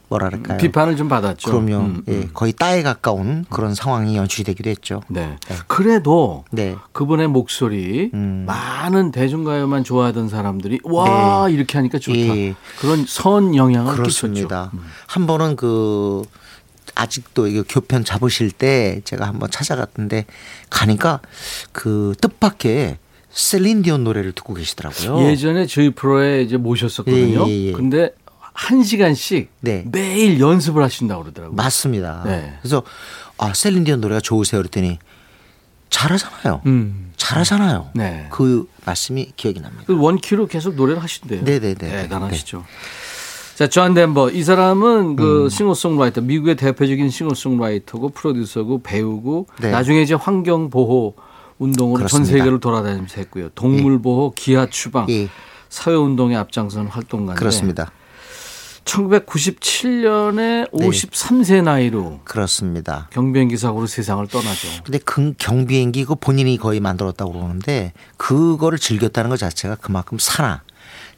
뭐랄까요? 0.08 0.58
비판을 0.58 0.96
좀 0.96 1.08
받았죠. 1.08 1.50
그럼요. 1.50 1.84
음, 1.84 2.02
예, 2.08 2.12
음. 2.12 2.30
거의 2.32 2.52
따에 2.52 2.82
가까운 2.82 3.44
그런 3.50 3.74
상황이 3.74 4.16
연출이 4.16 4.44
되기도 4.44 4.70
했죠. 4.70 5.02
네. 5.08 5.36
그래도 5.66 6.44
네. 6.50 6.76
그분의 6.92 7.28
목소리 7.28 8.10
음. 8.14 8.44
많은 8.46 9.12
대중가요만 9.12 9.84
좋아하던 9.84 10.28
사람들이 10.28 10.80
와 10.84 11.48
이렇게 11.50 11.76
하니까 11.78 11.98
좋다. 11.98 12.18
예. 12.18 12.54
그런 12.80 13.04
선 13.06 13.54
영향을 13.54 13.94
그렇습니다. 13.94 14.70
끼쳤죠. 14.70 14.82
음. 14.82 14.90
한 15.06 15.26
번은 15.26 15.56
그 15.56 16.22
아직도 16.94 17.46
이거 17.46 17.62
교편 17.68 18.04
잡으실 18.04 18.50
때 18.50 19.00
제가 19.04 19.26
한번 19.26 19.50
찾아갔는데 19.50 20.24
가니까 20.70 21.20
그 21.72 22.14
뜻밖의 22.20 22.96
셀린디온 23.30 24.04
노래를 24.04 24.32
듣고 24.32 24.54
계시더라고요. 24.54 25.28
예전에 25.28 25.66
저희 25.66 25.90
프로에 25.90 26.42
이제 26.42 26.56
모셨었거든요. 26.56 27.46
예, 27.46 27.50
예, 27.50 27.64
예. 27.66 27.72
근데 27.72 28.10
한 28.58 28.82
시간씩 28.82 29.52
네. 29.60 29.84
매일 29.92 30.40
연습을 30.40 30.82
하신다고 30.82 31.22
그러더라고요. 31.22 31.54
맞습니다. 31.54 32.24
네. 32.26 32.58
그래서 32.60 32.82
아 33.38 33.54
셀린 33.54 33.82
디온 33.82 34.00
노래가 34.00 34.20
좋으세요 34.20 34.60
그랬더니 34.60 34.98
잘하잖아요. 35.90 36.62
음. 36.66 37.12
잘하잖아요. 37.16 37.90
네. 37.94 38.26
그 38.32 38.68
말씀이 38.84 39.30
기억이 39.36 39.60
납니다. 39.60 39.84
그 39.86 39.96
원키로 39.96 40.48
계속 40.48 40.74
노래를 40.74 41.00
하신대요. 41.00 41.42
네네네. 41.42 41.76
대단하시죠. 41.76 42.64
자, 43.54 43.68
존 43.68 43.94
덴버. 43.94 44.30
이 44.30 44.42
사람은 44.42 45.14
그 45.14 45.44
음. 45.44 45.48
싱어송라이터, 45.48 46.20
미국의 46.22 46.56
대표적인 46.56 47.10
싱어송라이터고 47.10 48.08
프로듀서고 48.10 48.82
배우고 48.82 49.46
네. 49.60 49.70
나중에 49.70 50.02
이제 50.02 50.14
환경 50.14 50.68
보호 50.68 51.14
운동으로 51.58 51.98
전 52.00 52.06
그렇습니다. 52.22 52.32
세계를 52.32 52.58
돌아다니면서 52.58 53.20
했고요. 53.20 53.50
동물 53.54 54.02
보호, 54.02 54.32
기아 54.34 54.66
추방, 54.66 55.08
예. 55.10 55.28
사회 55.68 55.94
운동에 55.94 56.34
앞장선 56.34 56.88
활동가인데 56.88 57.38
그렇습니다. 57.38 57.92
1997년에 58.88 60.68
네. 60.72 60.88
53세 60.88 61.62
나이로 61.62 62.20
그렇습니다. 62.24 63.08
경비행기 63.12 63.56
사고로 63.56 63.86
세상을 63.86 64.26
떠나죠. 64.28 64.68
근데 64.82 64.98
그 64.98 65.34
경비행기 65.38 66.06
그 66.06 66.14
본인이 66.14 66.56
거의 66.56 66.80
만들었다고 66.80 67.32
그러는데 67.32 67.92
그거를 68.16 68.78
즐겼다는 68.78 69.30
것 69.30 69.38
자체가 69.38 69.76
그만큼 69.76 70.18
산하 70.18 70.62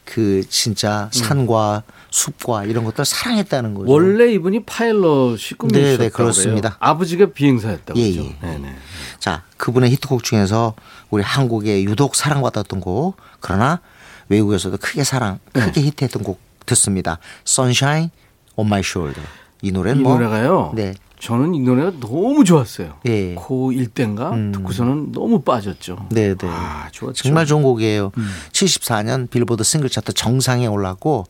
그 0.05 0.43
진짜 0.49 1.09
산과 1.13 1.85
숲과 2.11 2.65
이런 2.65 2.85
것들을 2.85 3.05
사랑했다는 3.05 3.75
거죠. 3.75 3.93
원래 3.93 4.33
이분이 4.33 4.65
파일럿이 4.65 5.37
네, 5.39 5.55
꿈이셨다고 5.57 6.03
네, 6.03 6.09
그렇습니다. 6.09 6.77
아버지가 6.81 7.27
비행사였다고 7.27 7.99
예, 8.01 8.13
그러죠. 8.13 8.31
예. 8.43 8.47
네네. 8.47 8.75
자, 9.21 9.45
그분의 9.57 9.91
히트곡 9.93 10.25
중에서 10.25 10.75
우리 11.11 11.23
한국에 11.23 11.85
유독 11.85 12.17
사랑받았던 12.17 12.81
곡, 12.81 13.17
그러나 13.39 13.81
외국에서도 14.29 14.77
크게 14.79 15.05
사랑, 15.05 15.39
네. 15.53 15.67
크게 15.67 15.83
히트했던 15.83 16.25
곡 16.25 16.50
듣습니다. 16.67 17.19
Sunshine 17.47 18.11
on 18.57 18.67
My 18.67 18.81
Shoulder. 18.81 19.27
이이 19.63 19.73
노래는 19.73 20.03
뭐 20.03 20.15
노래가요. 20.15 20.73
네. 20.75 20.95
저는 21.19 21.55
이 21.55 21.61
노래가 21.61 21.93
너무 22.01 22.45
좋았어요. 22.45 22.97
예. 23.07 23.35
고1 23.35 23.93
때인가 23.93 24.31
듣고서는 24.53 25.13
너무 25.13 25.43
빠졌죠. 25.43 26.07
네, 26.11 26.35
네. 26.35 26.49
아, 26.49 26.89
좋았죠. 26.93 27.23
정말 27.23 27.45
좋은 27.45 27.63
곡이에요. 27.63 28.13
음. 28.17 28.31
74년 28.53 29.29
빌보드 29.29 29.63
싱글 29.63 29.91
차트 29.91 30.15
정상에 30.15 30.67
올랐고 30.67 31.27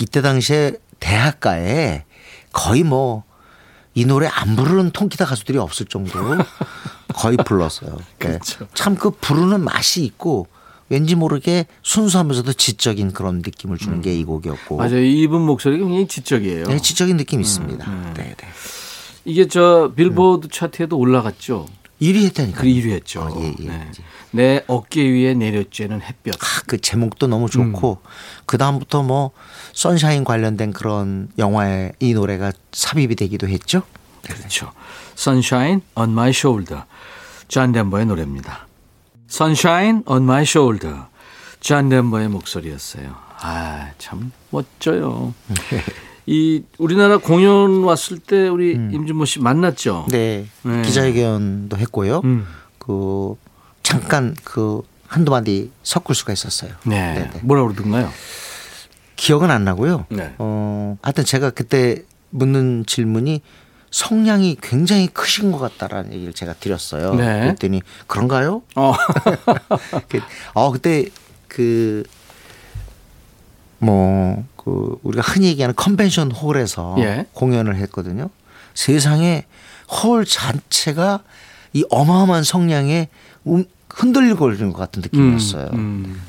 이때 0.00 0.20
당시에 0.20 0.74
대학가에 1.00 2.04
거의 2.52 2.82
뭐 2.82 3.26
이 3.96 4.04
노래 4.04 4.28
안 4.30 4.56
부르는 4.56 4.90
통기타 4.90 5.24
가수들이 5.24 5.56
없을 5.56 5.86
정도로 5.86 6.36
거의 7.14 7.38
불렀어요. 7.38 7.96
그렇죠. 8.18 8.68
참그 8.74 9.12
부르는 9.22 9.62
맛이 9.62 10.04
있고 10.04 10.48
왠지 10.88 11.14
모르게 11.14 11.66
순수하면서도 11.82 12.52
지적인 12.52 13.12
그런 13.12 13.36
느낌을 13.38 13.78
주는 13.78 14.00
게이 14.00 14.24
곡이었고. 14.24 14.76
음. 14.76 14.78
맞아요. 14.78 15.02
이분 15.02 15.42
목소리가 15.42 15.84
굉장히 15.84 16.06
지적이에요. 16.06 16.66
네, 16.66 16.78
지적인 16.78 17.16
느낌이 17.16 17.42
있습니다. 17.42 17.90
음. 17.90 18.14
네, 18.16 18.34
네. 18.36 18.48
이게 19.24 19.48
저 19.48 19.92
빌보드 19.96 20.48
차트에도 20.48 20.96
올라갔죠. 20.96 21.66
1위 22.00 22.24
했다니까. 22.26 22.60
그 22.60 22.66
1위 22.66 22.90
했죠. 22.90 23.22
어, 23.22 23.42
예, 23.42 23.54
예. 23.58 23.68
네. 23.68 23.90
내 24.30 24.64
어깨 24.66 25.02
위에 25.02 25.34
내려쬐는 25.34 26.02
햇볕. 26.02 26.34
아, 26.34 26.62
그 26.66 26.78
제목도 26.78 27.26
너무 27.26 27.48
좋고 27.48 27.98
음. 28.02 28.08
그 28.44 28.58
다음부터 28.58 29.02
뭐 29.02 29.30
선샤인 29.72 30.24
관련된 30.24 30.72
그런 30.72 31.28
영화에 31.38 31.92
이 32.00 32.12
노래가 32.12 32.52
삽입이 32.72 33.16
되기도 33.16 33.48
했죠. 33.48 33.82
그렇죠. 34.22 34.72
Sunshine 35.16 35.80
on 35.94 36.10
my 36.10 36.30
shoulder. 36.30 36.84
존 37.48 37.72
덴버의 37.72 38.06
노래입니다. 38.06 38.66
Sunshine 39.30 40.02
on 40.06 40.22
my 40.22 40.42
shoulder. 40.42 41.04
존 41.60 41.88
덴버의 41.88 42.28
목소리였어요. 42.28 43.14
아, 43.40 43.90
참 43.98 44.32
멋져요. 44.50 45.34
이 46.26 46.62
우리나라 46.78 47.18
공연 47.18 47.84
왔을 47.84 48.18
때 48.18 48.48
우리 48.48 48.72
임준모 48.72 49.24
씨 49.26 49.40
만났죠? 49.40 50.06
네, 50.10 50.46
네. 50.62 50.82
기자회견도 50.82 51.76
했고요. 51.76 52.20
음. 52.24 52.46
그 52.78 53.36
잠깐 53.82 54.34
그 54.42 54.82
한두 55.06 55.30
마디 55.30 55.70
섞을 55.82 56.14
수가 56.14 56.32
있었어요. 56.32 56.72
네. 56.84 57.14
네, 57.14 57.30
네. 57.32 57.40
뭐라 57.42 57.62
그러던가요? 57.62 58.10
기억은 59.14 59.50
안 59.50 59.64
나고요. 59.64 60.06
네. 60.08 60.34
어, 60.38 60.98
하여튼 61.02 61.24
제가 61.24 61.50
그때 61.50 62.02
묻는 62.30 62.84
질문이 62.86 63.40
성량이 63.90 64.58
굉장히 64.60 65.06
크신 65.06 65.52
것 65.52 65.58
같다라는 65.58 66.12
얘기를 66.12 66.32
제가 66.32 66.54
드렸어요. 66.54 67.14
네. 67.14 67.40
그랬더니 67.40 67.82
그런가요? 68.06 68.62
어. 68.74 68.94
그, 70.08 70.20
어 70.54 70.70
그때 70.70 71.06
그 71.48 72.04
뭐, 73.78 74.44
그, 74.56 74.98
우리가 75.02 75.22
흔히 75.22 75.48
얘기하는 75.48 75.74
컨벤션 75.74 76.30
홀에서 76.30 76.96
예. 76.98 77.26
공연을 77.32 77.76
했거든요. 77.76 78.30
세상에 78.74 79.44
홀 79.88 80.24
자체가 80.24 81.22
이 81.72 81.84
어마어마한 81.90 82.42
성량에 82.42 83.08
음, 83.46 83.64
흔들거리는 83.90 84.72
것 84.72 84.78
같은 84.78 85.02
느낌이었어요. 85.02 85.70
음. 85.74 86.20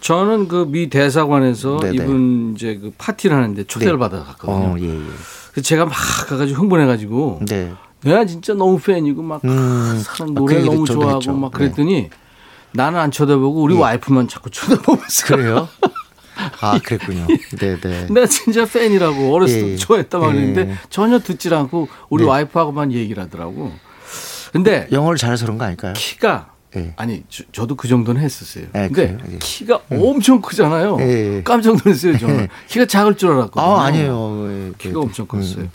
저는 0.00 0.48
그 0.48 0.64
미 0.66 0.88
대사관에서 0.88 1.78
네네. 1.80 1.94
이분 1.94 2.54
이제 2.56 2.78
그 2.80 2.92
파티를 2.96 3.36
하는데 3.36 3.64
초대를 3.64 3.94
네. 3.94 3.98
받아 3.98 4.22
갔거든요. 4.24 4.74
어, 4.74 4.76
예, 4.80 4.98
예. 5.56 5.60
제가 5.60 5.84
막 5.84 5.94
가가지고 6.28 6.60
흥분해가지고 6.60 7.40
네. 7.48 7.72
내가 8.02 8.24
진짜 8.24 8.54
너무 8.54 8.78
팬이고 8.78 9.22
막 9.22 9.44
음. 9.44 10.00
사람 10.02 10.30
아, 10.30 10.34
노래 10.40 10.60
그 10.62 10.66
너무 10.66 10.86
좋아하고 10.86 11.16
했죠. 11.16 11.32
막 11.34 11.50
네. 11.52 11.58
그랬더니 11.58 12.10
나는 12.72 12.98
안 12.98 13.10
쳐다보고 13.10 13.62
우리 13.62 13.74
예. 13.74 13.78
와이프만 13.78 14.28
자꾸 14.28 14.48
쳐다보면서 14.50 15.26
그래요? 15.26 15.68
아, 16.62 16.78
그랬군요. 16.82 17.26
네, 17.58 17.78
네. 17.80 18.06
내가 18.08 18.26
진짜 18.26 18.64
팬이라고 18.64 19.34
어렸을 19.34 19.60
때 19.60 19.72
예. 19.72 19.76
좋아했다 19.76 20.18
막 20.18 20.30
예. 20.30 20.32
그랬는데 20.32 20.78
전혀 20.88 21.18
듣질 21.18 21.52
않고 21.52 21.88
우리 22.08 22.24
네. 22.24 22.30
와이프하고만 22.30 22.92
얘기를 22.92 23.22
하더라고. 23.22 23.72
근데 24.52 24.88
영어를 24.90 25.18
잘해서 25.18 25.44
그런 25.44 25.58
거 25.58 25.64
아닐까요? 25.64 25.92
키가 25.94 26.49
예. 26.76 26.92
아니 26.96 27.24
저, 27.52 27.66
도그 27.66 27.88
정도는 27.88 28.20
했었어요. 28.20 28.66
예, 28.74 28.88
근데 28.88 29.16
그래요? 29.16 29.18
예. 29.32 29.38
키가 29.38 29.80
엄청 29.90 30.40
크잖아요. 30.40 30.98
예. 31.00 31.42
깜짝 31.44 31.76
놀랐어요 31.76 32.18
저는. 32.18 32.40
예. 32.40 32.48
키가 32.68 32.86
작을 32.86 33.16
줄 33.16 33.30
알았거든요. 33.32 33.62
아, 33.62 33.84
아니에요. 33.84 34.46
예, 34.48 34.72
키가 34.78 34.94
네, 34.94 35.00
엄청 35.00 35.26
네. 35.26 35.38
컸어요. 35.38 35.64
음. 35.64 35.70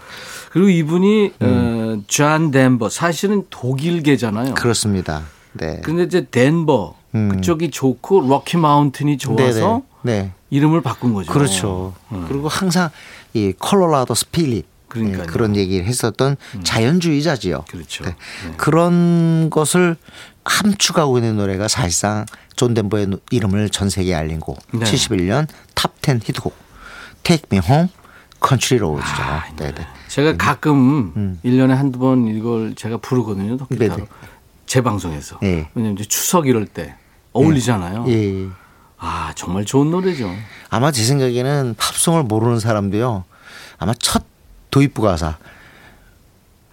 그리고 0.52 0.70
이분이 0.70 1.34
어, 1.42 2.02
존 2.08 2.52
덴버 2.52 2.90
사실은 2.90 3.44
독일계잖아요. 3.50 4.54
그렇습니다. 4.54 5.24
네. 5.52 5.82
근데 5.84 6.04
이제 6.04 6.26
덴버 6.30 6.96
음. 7.16 7.30
그쪽이 7.30 7.72
좋고 7.72 8.22
로키 8.22 8.58
마운틴이 8.58 9.18
좋아서 9.18 9.82
네, 10.02 10.22
네. 10.22 10.32
이름을 10.50 10.82
바꾼 10.82 11.14
거죠. 11.14 11.32
그렇죠. 11.32 11.94
음. 12.12 12.26
그리고 12.30 12.48
항상 12.48 12.90
이 13.34 13.54
콜로라도 13.58 14.14
spirit 14.14 14.66
그러니까요. 14.90 15.24
예, 15.24 15.26
그런 15.26 15.56
얘기를 15.56 15.86
했었던 15.86 16.38
자연주의자지요. 16.64 17.66
그렇죠. 17.70 18.04
네. 18.06 18.16
네. 18.46 18.54
그런 18.58 19.50
것을 19.50 19.96
함축하고 20.44 21.18
있는 21.18 21.38
노래가 21.38 21.68
사실상 21.68 22.26
존 22.56 22.74
덴버의 22.74 23.08
노- 23.08 23.20
이름을 23.32 23.70
전 23.70 23.90
세계에 23.90 24.14
알린 24.14 24.40
곡. 24.40 24.60
네. 24.72 24.80
71년 24.86 25.48
Top 25.76 26.04
10 26.04 26.22
히트곡. 26.24 26.56
Take 27.24 27.48
Me 27.52 27.62
Home, 27.68 27.90
Country 28.46 28.80
Roads죠. 28.80 29.24
아, 29.24 29.44
네, 29.58 29.74
네. 29.74 29.88
제가 30.08 30.38
가끔 30.38 31.12
음. 31.16 31.40
일 31.44 31.54
1년에 31.54 31.70
한두 31.70 31.98
번 32.00 32.28
이걸 32.28 32.76
제가 32.76 32.98
부르거든요. 32.98 33.58
기타로. 33.58 33.96
네네. 33.96 34.08
제 34.68 34.82
방송에서. 34.82 35.40
예. 35.44 35.68
왜냐면 35.74 35.98
추석 36.08 36.48
이럴 36.48 36.66
때 36.68 36.96
어울리잖아요. 37.34 38.06
예, 38.08 38.44
예. 38.44 38.48
아, 38.98 39.34
정말 39.36 39.66
좋은 39.66 39.90
노래죠. 39.92 40.32
아마 40.70 40.92
제 40.92 41.04
생각에는 41.04 41.76
팝송을 41.78 42.24
모르는 42.24 42.60
사람도요. 42.60 43.24
아마 43.78 43.94
첫 44.00 44.24
도입부 44.76 45.02
가사 45.02 45.38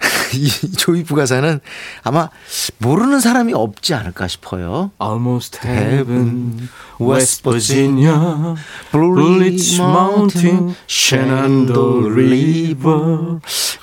이 0.35 0.51
도입부 0.77 1.15
가사는 1.15 1.61
아마 2.03 2.31
모르는 2.79 3.21
사람이 3.21 3.53
없지 3.55 3.95
않을까 3.95 4.27
싶어요. 4.27 4.91
Almost 5.01 5.61
Heaven, 5.65 6.69
West 7.01 7.45
Virginia, 7.45 8.57
Blue 8.91 9.37
Ridge 9.37 9.81
Mountain, 9.81 10.75
Shenandoah 10.89 12.11
River. 12.11 13.39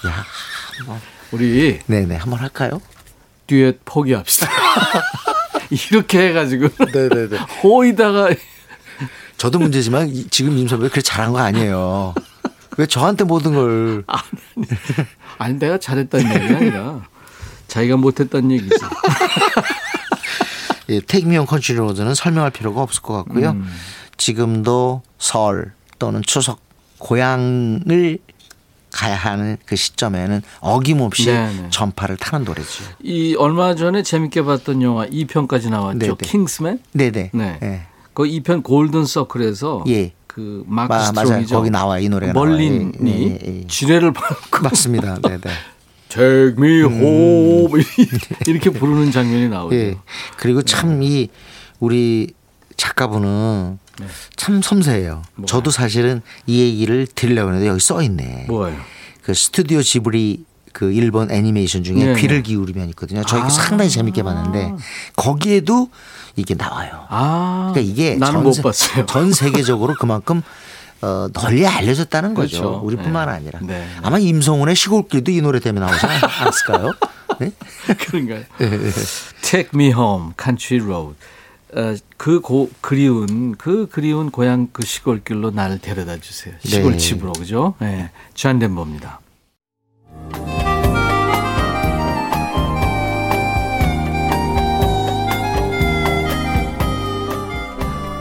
야, 0.05 0.25
우리 1.32 1.79
네네 1.86 2.17
한번 2.17 2.39
할까요? 2.39 2.82
듀엣 3.47 3.79
포기합시다. 3.86 4.49
이렇게 5.91 6.27
해가지고 6.27 6.67
네네네. 6.93 7.38
호이다가 7.63 8.32
저도 9.38 9.60
문제지만 9.60 10.10
이- 10.10 10.27
지금 10.27 10.58
임 10.58 10.67
선배 10.67 10.89
그렇게 10.89 11.01
잘한 11.01 11.32
거 11.32 11.39
아니에요. 11.39 12.13
왜 12.79 12.85
저한테 12.85 13.25
모든 13.25 13.53
걸 13.53 14.05
아니 15.37 15.59
내가 15.59 15.77
잘했다는 15.77 16.33
얘기가 16.33 16.57
아니라 16.59 17.01
자기가 17.67 17.97
못했다는 17.97 18.51
얘기지. 18.51 18.75
예, 20.87 21.01
택미온 21.01 21.45
컨츄리로드는 21.45 22.15
설명할 22.15 22.51
필요가 22.51 22.81
없을 22.81 23.01
것 23.01 23.15
같고요. 23.15 23.49
음. 23.49 23.69
지금도 24.15 25.01
설 25.17 25.73
또는 25.99 26.21
추석 26.21 26.61
고향을 26.99 28.19
가야 28.93 29.15
하는 29.15 29.57
그 29.65 29.75
시점에는 29.75 30.41
어김없이 30.61 31.25
네네. 31.25 31.71
전파를 31.71 32.15
타는 32.15 32.45
노래죠. 32.45 32.85
이 33.03 33.35
얼마 33.35 33.75
전에 33.75 34.03
재밌게 34.03 34.43
봤던 34.43 34.81
영화 34.83 35.05
2편까지 35.05 35.69
나왔죠. 35.69 35.99
네네. 35.99 36.15
킹스맨. 36.21 36.79
네네. 36.93 37.31
네. 37.33 37.59
예. 37.61 37.81
그 38.13 38.23
2편 38.23 38.63
골든 38.63 39.03
서클에서 39.03 39.83
예. 39.89 40.13
그그 40.39 40.63
마크 40.67 40.93
마- 40.93 41.12
맞아요. 41.12 41.45
거기 41.47 41.69
나와요. 41.69 42.04
이 42.04 42.10
노래가 42.10 42.34
멀린이 42.34 42.80
나와요. 42.80 42.91
예, 43.06 43.12
예, 43.21 43.39
예. 43.62 43.67
지뢰를 43.67 44.13
밟고 44.13 44.62
맞습니다. 44.63 45.17
네, 45.23 45.38
네. 45.38 45.49
Take 46.10 46.56
me 46.58 46.82
home 46.82 47.84
이렇게 48.47 48.69
부르는 48.71 49.12
장면이 49.12 49.49
나오죠. 49.49 49.75
예. 49.75 49.97
그리고 50.38 50.62
참 50.63 51.04
이 51.04 51.30
우리 51.80 52.34
작가분은 52.78 53.78
참 54.38 54.62
섬세해요. 54.62 55.21
저도 55.45 55.71
사실은 55.71 56.21
이 56.47 56.62
얘기를 56.62 57.06
드리려고 57.13 57.49
했는데 57.49 57.67
여기 57.69 57.80
써 57.82 58.02
있네. 58.02 58.45
뭐예요? 58.47 58.78
그 59.21 59.34
스튜디오 59.34 59.82
지브리 59.82 60.45
그 60.71 60.91
일본 60.93 61.30
애니메이션 61.32 61.84
중에 61.84 61.95
네. 62.13 62.13
귀를 62.19 62.41
기울이면 62.43 62.89
있거든요. 62.89 63.23
저희가 63.23 63.47
아. 63.47 63.49
상당히 63.49 63.89
재밌게 63.89 64.23
봤는데 64.23 64.73
거기에도 65.15 65.89
이게 66.35 66.55
나와요. 66.55 67.05
아, 67.09 67.71
그러니까 67.73 67.91
이게 67.91 68.19
전, 68.19 68.43
못 68.43 68.53
세-. 68.73 69.05
전 69.05 69.33
세계적으로 69.33 69.95
그만큼 69.99 70.41
어, 71.01 71.29
널리 71.33 71.65
알려졌다는 71.65 72.33
거죠. 72.33 72.61
그렇죠. 72.61 72.81
우리뿐만 72.83 73.27
네. 73.27 73.33
아니라. 73.33 73.59
네. 73.61 73.87
아마 74.01 74.19
임성훈의 74.19 74.75
시골길도 74.75 75.31
이 75.31 75.41
노래 75.41 75.59
때문에 75.59 75.85
나오지 75.85 76.05
않았을까요? 76.05 76.93
네? 77.39 77.51
그런가요? 77.99 78.43
Take 79.41 79.69
me 79.73 79.87
home, 79.91 80.33
country 80.41 80.85
road. 80.85 81.15
어, 81.73 81.95
그 82.17 82.41
고, 82.41 82.69
그리운 82.81 83.55
그 83.55 83.87
그리운 83.89 84.31
고향 84.31 84.67
그 84.73 84.85
시골길로 84.85 85.51
나를 85.51 85.79
데려다 85.79 86.17
주세요. 86.19 86.55
시골 86.63 86.93
네. 86.93 86.97
집으로 86.97 87.31
그죠? 87.33 87.75
네. 87.79 88.09
주한덴버입니다. 88.33 89.19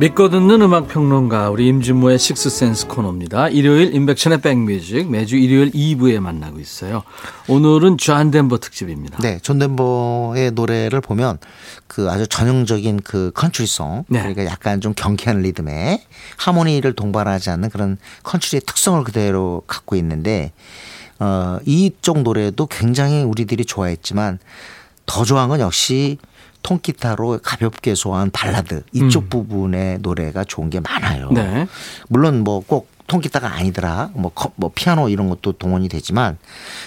믿고 0.00 0.30
듣는 0.30 0.62
음악 0.62 0.88
평론가 0.88 1.50
우리 1.50 1.68
임진모의 1.68 2.18
Sixth 2.18 2.52
Sense 2.52 2.86
코너입니다. 2.86 3.50
일요일 3.50 3.94
임백천의 3.94 4.40
백뮤직 4.40 5.10
매주 5.10 5.36
일요일 5.36 5.70
2부에 5.72 6.20
만나고 6.20 6.58
있어요. 6.58 7.02
오늘은 7.48 7.98
존 7.98 8.30
덴버 8.30 8.60
특집입니다. 8.60 9.18
네, 9.18 9.38
존 9.42 9.58
덴버의 9.58 10.52
노래를 10.52 11.02
보면 11.02 11.36
그 11.86 12.10
아주 12.10 12.26
전형적인 12.26 13.00
그 13.04 13.30
컨트리송 13.34 14.06
네. 14.08 14.20
그러니까 14.20 14.46
약간 14.46 14.80
좀 14.80 14.94
경쾌한 14.96 15.42
리듬에 15.42 16.02
하모니를 16.38 16.94
동반하지 16.94 17.50
않는 17.50 17.68
그런 17.68 17.98
컨트리의 18.22 18.62
특성을 18.64 19.04
그대로 19.04 19.64
갖고 19.66 19.96
있는데 19.96 20.52
어 21.18 21.58
이쪽 21.66 22.22
노래도 22.22 22.66
굉장히 22.68 23.22
우리들이 23.22 23.66
좋아했지만 23.66 24.38
더 25.04 25.24
좋아한 25.26 25.50
건 25.50 25.60
역시 25.60 26.16
통기타로 26.62 27.40
가볍게 27.42 27.94
소화한 27.94 28.30
발라드 28.30 28.82
이쪽 28.92 29.30
부분의 29.30 29.98
노래가 30.00 30.44
좋은 30.44 30.70
게 30.70 30.80
많아요. 30.80 31.28
음. 31.28 31.34
네. 31.34 31.66
물론 32.08 32.44
뭐꼭 32.44 32.88
통기타가 33.10 33.52
아니더라. 33.56 34.10
뭐, 34.14 34.30
컵, 34.32 34.52
뭐 34.54 34.70
피아노 34.72 35.08
이런 35.08 35.28
것도 35.28 35.50
동원이 35.52 35.88
되지만 35.88 36.38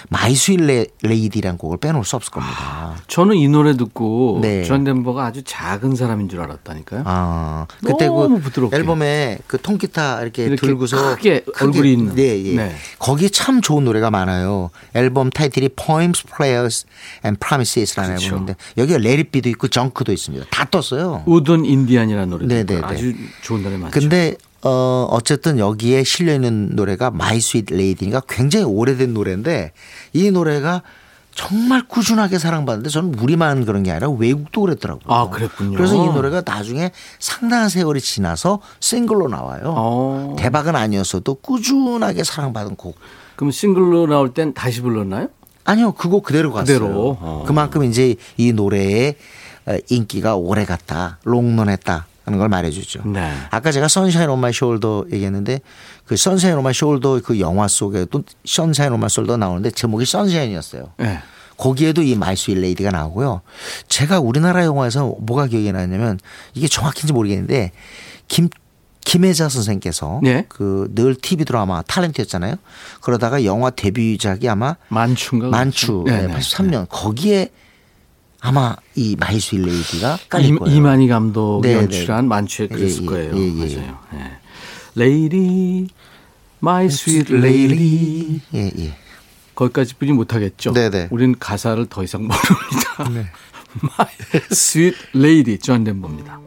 My 0.08 0.34
Sweet 0.34 0.60
La- 0.62 0.86
Lady라는 1.02 1.58
곡을 1.58 1.76
빼놓을 1.76 2.02
수 2.06 2.16
없을 2.16 2.32
겁니다. 2.32 2.96
저는 3.08 3.36
이 3.36 3.46
노래 3.48 3.76
듣고 3.76 4.38
네. 4.40 4.64
존 4.64 4.84
덴버가 4.84 5.26
아주 5.26 5.42
작은 5.44 5.94
사람인 5.96 6.30
줄 6.30 6.40
알았다니까요. 6.40 7.02
아, 7.04 7.66
그때 7.84 8.06
너무 8.06 8.36
그 8.36 8.40
부드럽게. 8.44 8.74
앨범에 8.76 9.38
그 9.46 9.60
통기타 9.60 10.22
이렇게, 10.22 10.44
이렇게 10.44 10.66
들고서 10.66 11.16
크게 11.16 11.44
얼굴이 11.60 11.92
있는. 11.92 12.14
네, 12.14 12.42
예. 12.46 12.56
네. 12.56 12.74
거기에 12.98 13.28
참 13.28 13.60
좋은 13.60 13.84
노래가 13.84 14.10
많아요. 14.10 14.70
앨범 14.94 15.28
타이틀이 15.28 15.68
Poems, 15.76 16.24
Prayers 16.24 16.86
and 17.26 17.38
Promises라는 17.38 18.16
그렇죠. 18.16 18.26
앨범인데 18.26 18.56
여기에 18.78 18.96
Let 18.98 19.15
It 19.15 19.27
Be도 19.27 19.50
있고 19.50 19.68
Junk도 19.68 20.10
있습니다. 20.10 20.46
다 20.50 20.64
떴어요. 20.70 21.22
Wooden 21.26 21.66
Indian이라는 21.66 22.30
있고 22.30 22.46
네, 22.46 22.64
네. 22.64 22.80
아주 22.82 23.12
좋은 23.42 23.62
노래 23.62 23.76
많죠. 23.76 24.00
근데 24.00 24.36
어 24.64 25.06
어쨌든 25.10 25.58
여기에 25.58 26.04
실려 26.04 26.34
있는 26.34 26.70
노래가 26.74 27.10
My 27.10 27.40
Sweet 27.40 27.66
Lady가 27.70 28.22
굉장히 28.28 28.64
오래된 28.64 29.12
노래인데 29.12 29.72
이 30.14 30.30
노래가 30.30 30.82
정말 31.34 31.86
꾸준하게 31.86 32.38
사랑받는데 32.38 32.88
저는 32.90 33.14
우리만 33.18 33.64
그런 33.64 33.82
게 33.82 33.90
아니라 33.90 34.08
외국도 34.08 34.62
그랬더라고요. 34.62 35.12
아, 35.12 35.28
그랬군요. 35.28 35.76
그래서 35.76 35.96
이 35.96 36.14
노래가 36.14 36.42
나중에 36.46 36.92
상당한 37.18 37.68
세월이 37.68 38.00
지나서 38.00 38.60
싱글로 38.80 39.28
나와요. 39.28 39.62
어. 39.66 40.36
대박은 40.38 40.76
아니었어도 40.76 41.34
꾸준하게 41.34 42.22
사랑받은 42.24 42.76
곡. 42.76 42.96
그럼 43.36 43.50
싱글로 43.50 44.06
나올 44.06 44.32
땐 44.32 44.54
다시 44.54 44.80
불렀나요? 44.80 45.28
아니요, 45.64 45.92
그거 45.92 46.20
그대로 46.20 46.52
갔어요. 46.52 46.78
그대로. 46.78 47.18
어. 47.20 47.44
그만큼 47.46 47.84
이제 47.84 48.14
이 48.36 48.52
노래의 48.52 49.16
어, 49.66 49.76
인기가 49.88 50.36
오래 50.36 50.64
갔다, 50.64 51.18
롱런했다. 51.24 52.06
하는 52.24 52.38
걸 52.38 52.48
말해주죠. 52.48 53.02
네. 53.06 53.32
아까 53.50 53.70
제가 53.70 53.88
Sunshine 53.88 54.28
On 54.30 54.38
My 54.40 54.52
Shoulder 54.52 55.12
얘기했는데 55.12 55.60
그 56.06 56.16
Sunshine 56.16 56.56
On 56.56 56.62
My 56.62 56.72
Shoulder 56.72 57.22
그 57.22 57.38
영화 57.40 57.68
속에 57.68 58.06
또 58.10 58.22
Sunshine 58.44 58.92
On 58.92 59.00
My 59.00 59.08
Shoulder 59.08 59.38
나오는데 59.38 59.70
제목이 59.70 60.06
Sunshine이었어요. 60.06 60.92
네. 60.98 61.20
거기에도 61.56 62.02
이 62.02 62.16
My 62.16 62.36
Sweet 62.36 62.58
Lady가 62.58 62.90
나오고요. 62.90 63.42
제가 63.88 64.20
우리나라 64.20 64.64
영화에서 64.64 65.14
뭐가 65.20 65.46
기억이 65.46 65.70
나냐면 65.72 66.18
이게 66.54 66.66
정확한지 66.66 67.12
모르겠는데 67.12 67.72
김 68.26 68.48
김혜자 69.04 69.50
선생께서 69.50 70.20
네. 70.22 70.46
그늘 70.48 71.14
TV 71.14 71.44
드라마 71.44 71.82
탤런트였잖아요. 71.82 72.58
그러다가 73.02 73.44
영화 73.44 73.68
데뷔작이 73.68 74.48
아마 74.48 74.76
만추인가? 74.88 75.48
만추 75.48 76.04
네. 76.06 76.26
83년 76.26 76.86
거기에 76.88 77.50
아마 78.44 78.76
이 78.94 79.16
My 79.18 79.40
Sweet 79.40 79.64
Lady가 79.64 80.18
깔릴 80.28 80.54
이, 80.54 80.58
거예요. 80.58 80.76
이만희 80.76 81.08
감독이 81.08 81.66
네, 81.66 81.76
연출한 81.76 82.26
네. 82.26 82.28
만추에 82.28 82.68
그랬을 82.68 83.00
예, 83.00 83.02
예, 83.02 83.06
거예요. 83.06 83.36
예, 83.38 83.40
예. 83.40 83.76
맞아요. 83.76 83.98
예. 84.12 85.00
Lady, 85.00 85.88
my 86.62 86.84
sweet 86.84 87.34
lady. 87.34 88.40
예, 88.52 88.70
예. 88.78 88.94
거기까지 89.54 89.94
뿐이 89.94 90.12
못하겠죠. 90.12 90.74
네, 90.74 90.90
네. 90.90 91.08
우린 91.10 91.34
가사를 91.38 91.86
더 91.86 92.04
이상 92.04 92.28
모릅니다. 92.28 93.30
my 93.82 94.08
sweet 94.52 94.98
lady, 95.16 95.58
존 95.58 95.82
덴버입니다. 95.84 96.38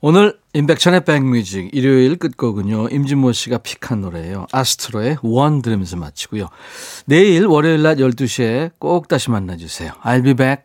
오늘 0.00 0.38
임백천의 0.54 1.04
백뮤직 1.04 1.70
일요일 1.72 2.16
끝곡은요. 2.16 2.88
임진모 2.88 3.32
씨가 3.32 3.58
pick한 3.58 4.00
노래예요. 4.02 4.46
아스트로의 4.52 5.18
One 5.22 5.62
들으면서 5.62 5.96
마치고요. 5.96 6.48
내일 7.06 7.46
월요일 7.46 7.82
낮 7.82 7.96
12시에 7.96 8.70
꼭 8.78 9.08
다시 9.08 9.30
만나주세요. 9.30 9.92
I'll 10.04 10.22
be 10.22 10.34
back. 10.34 10.64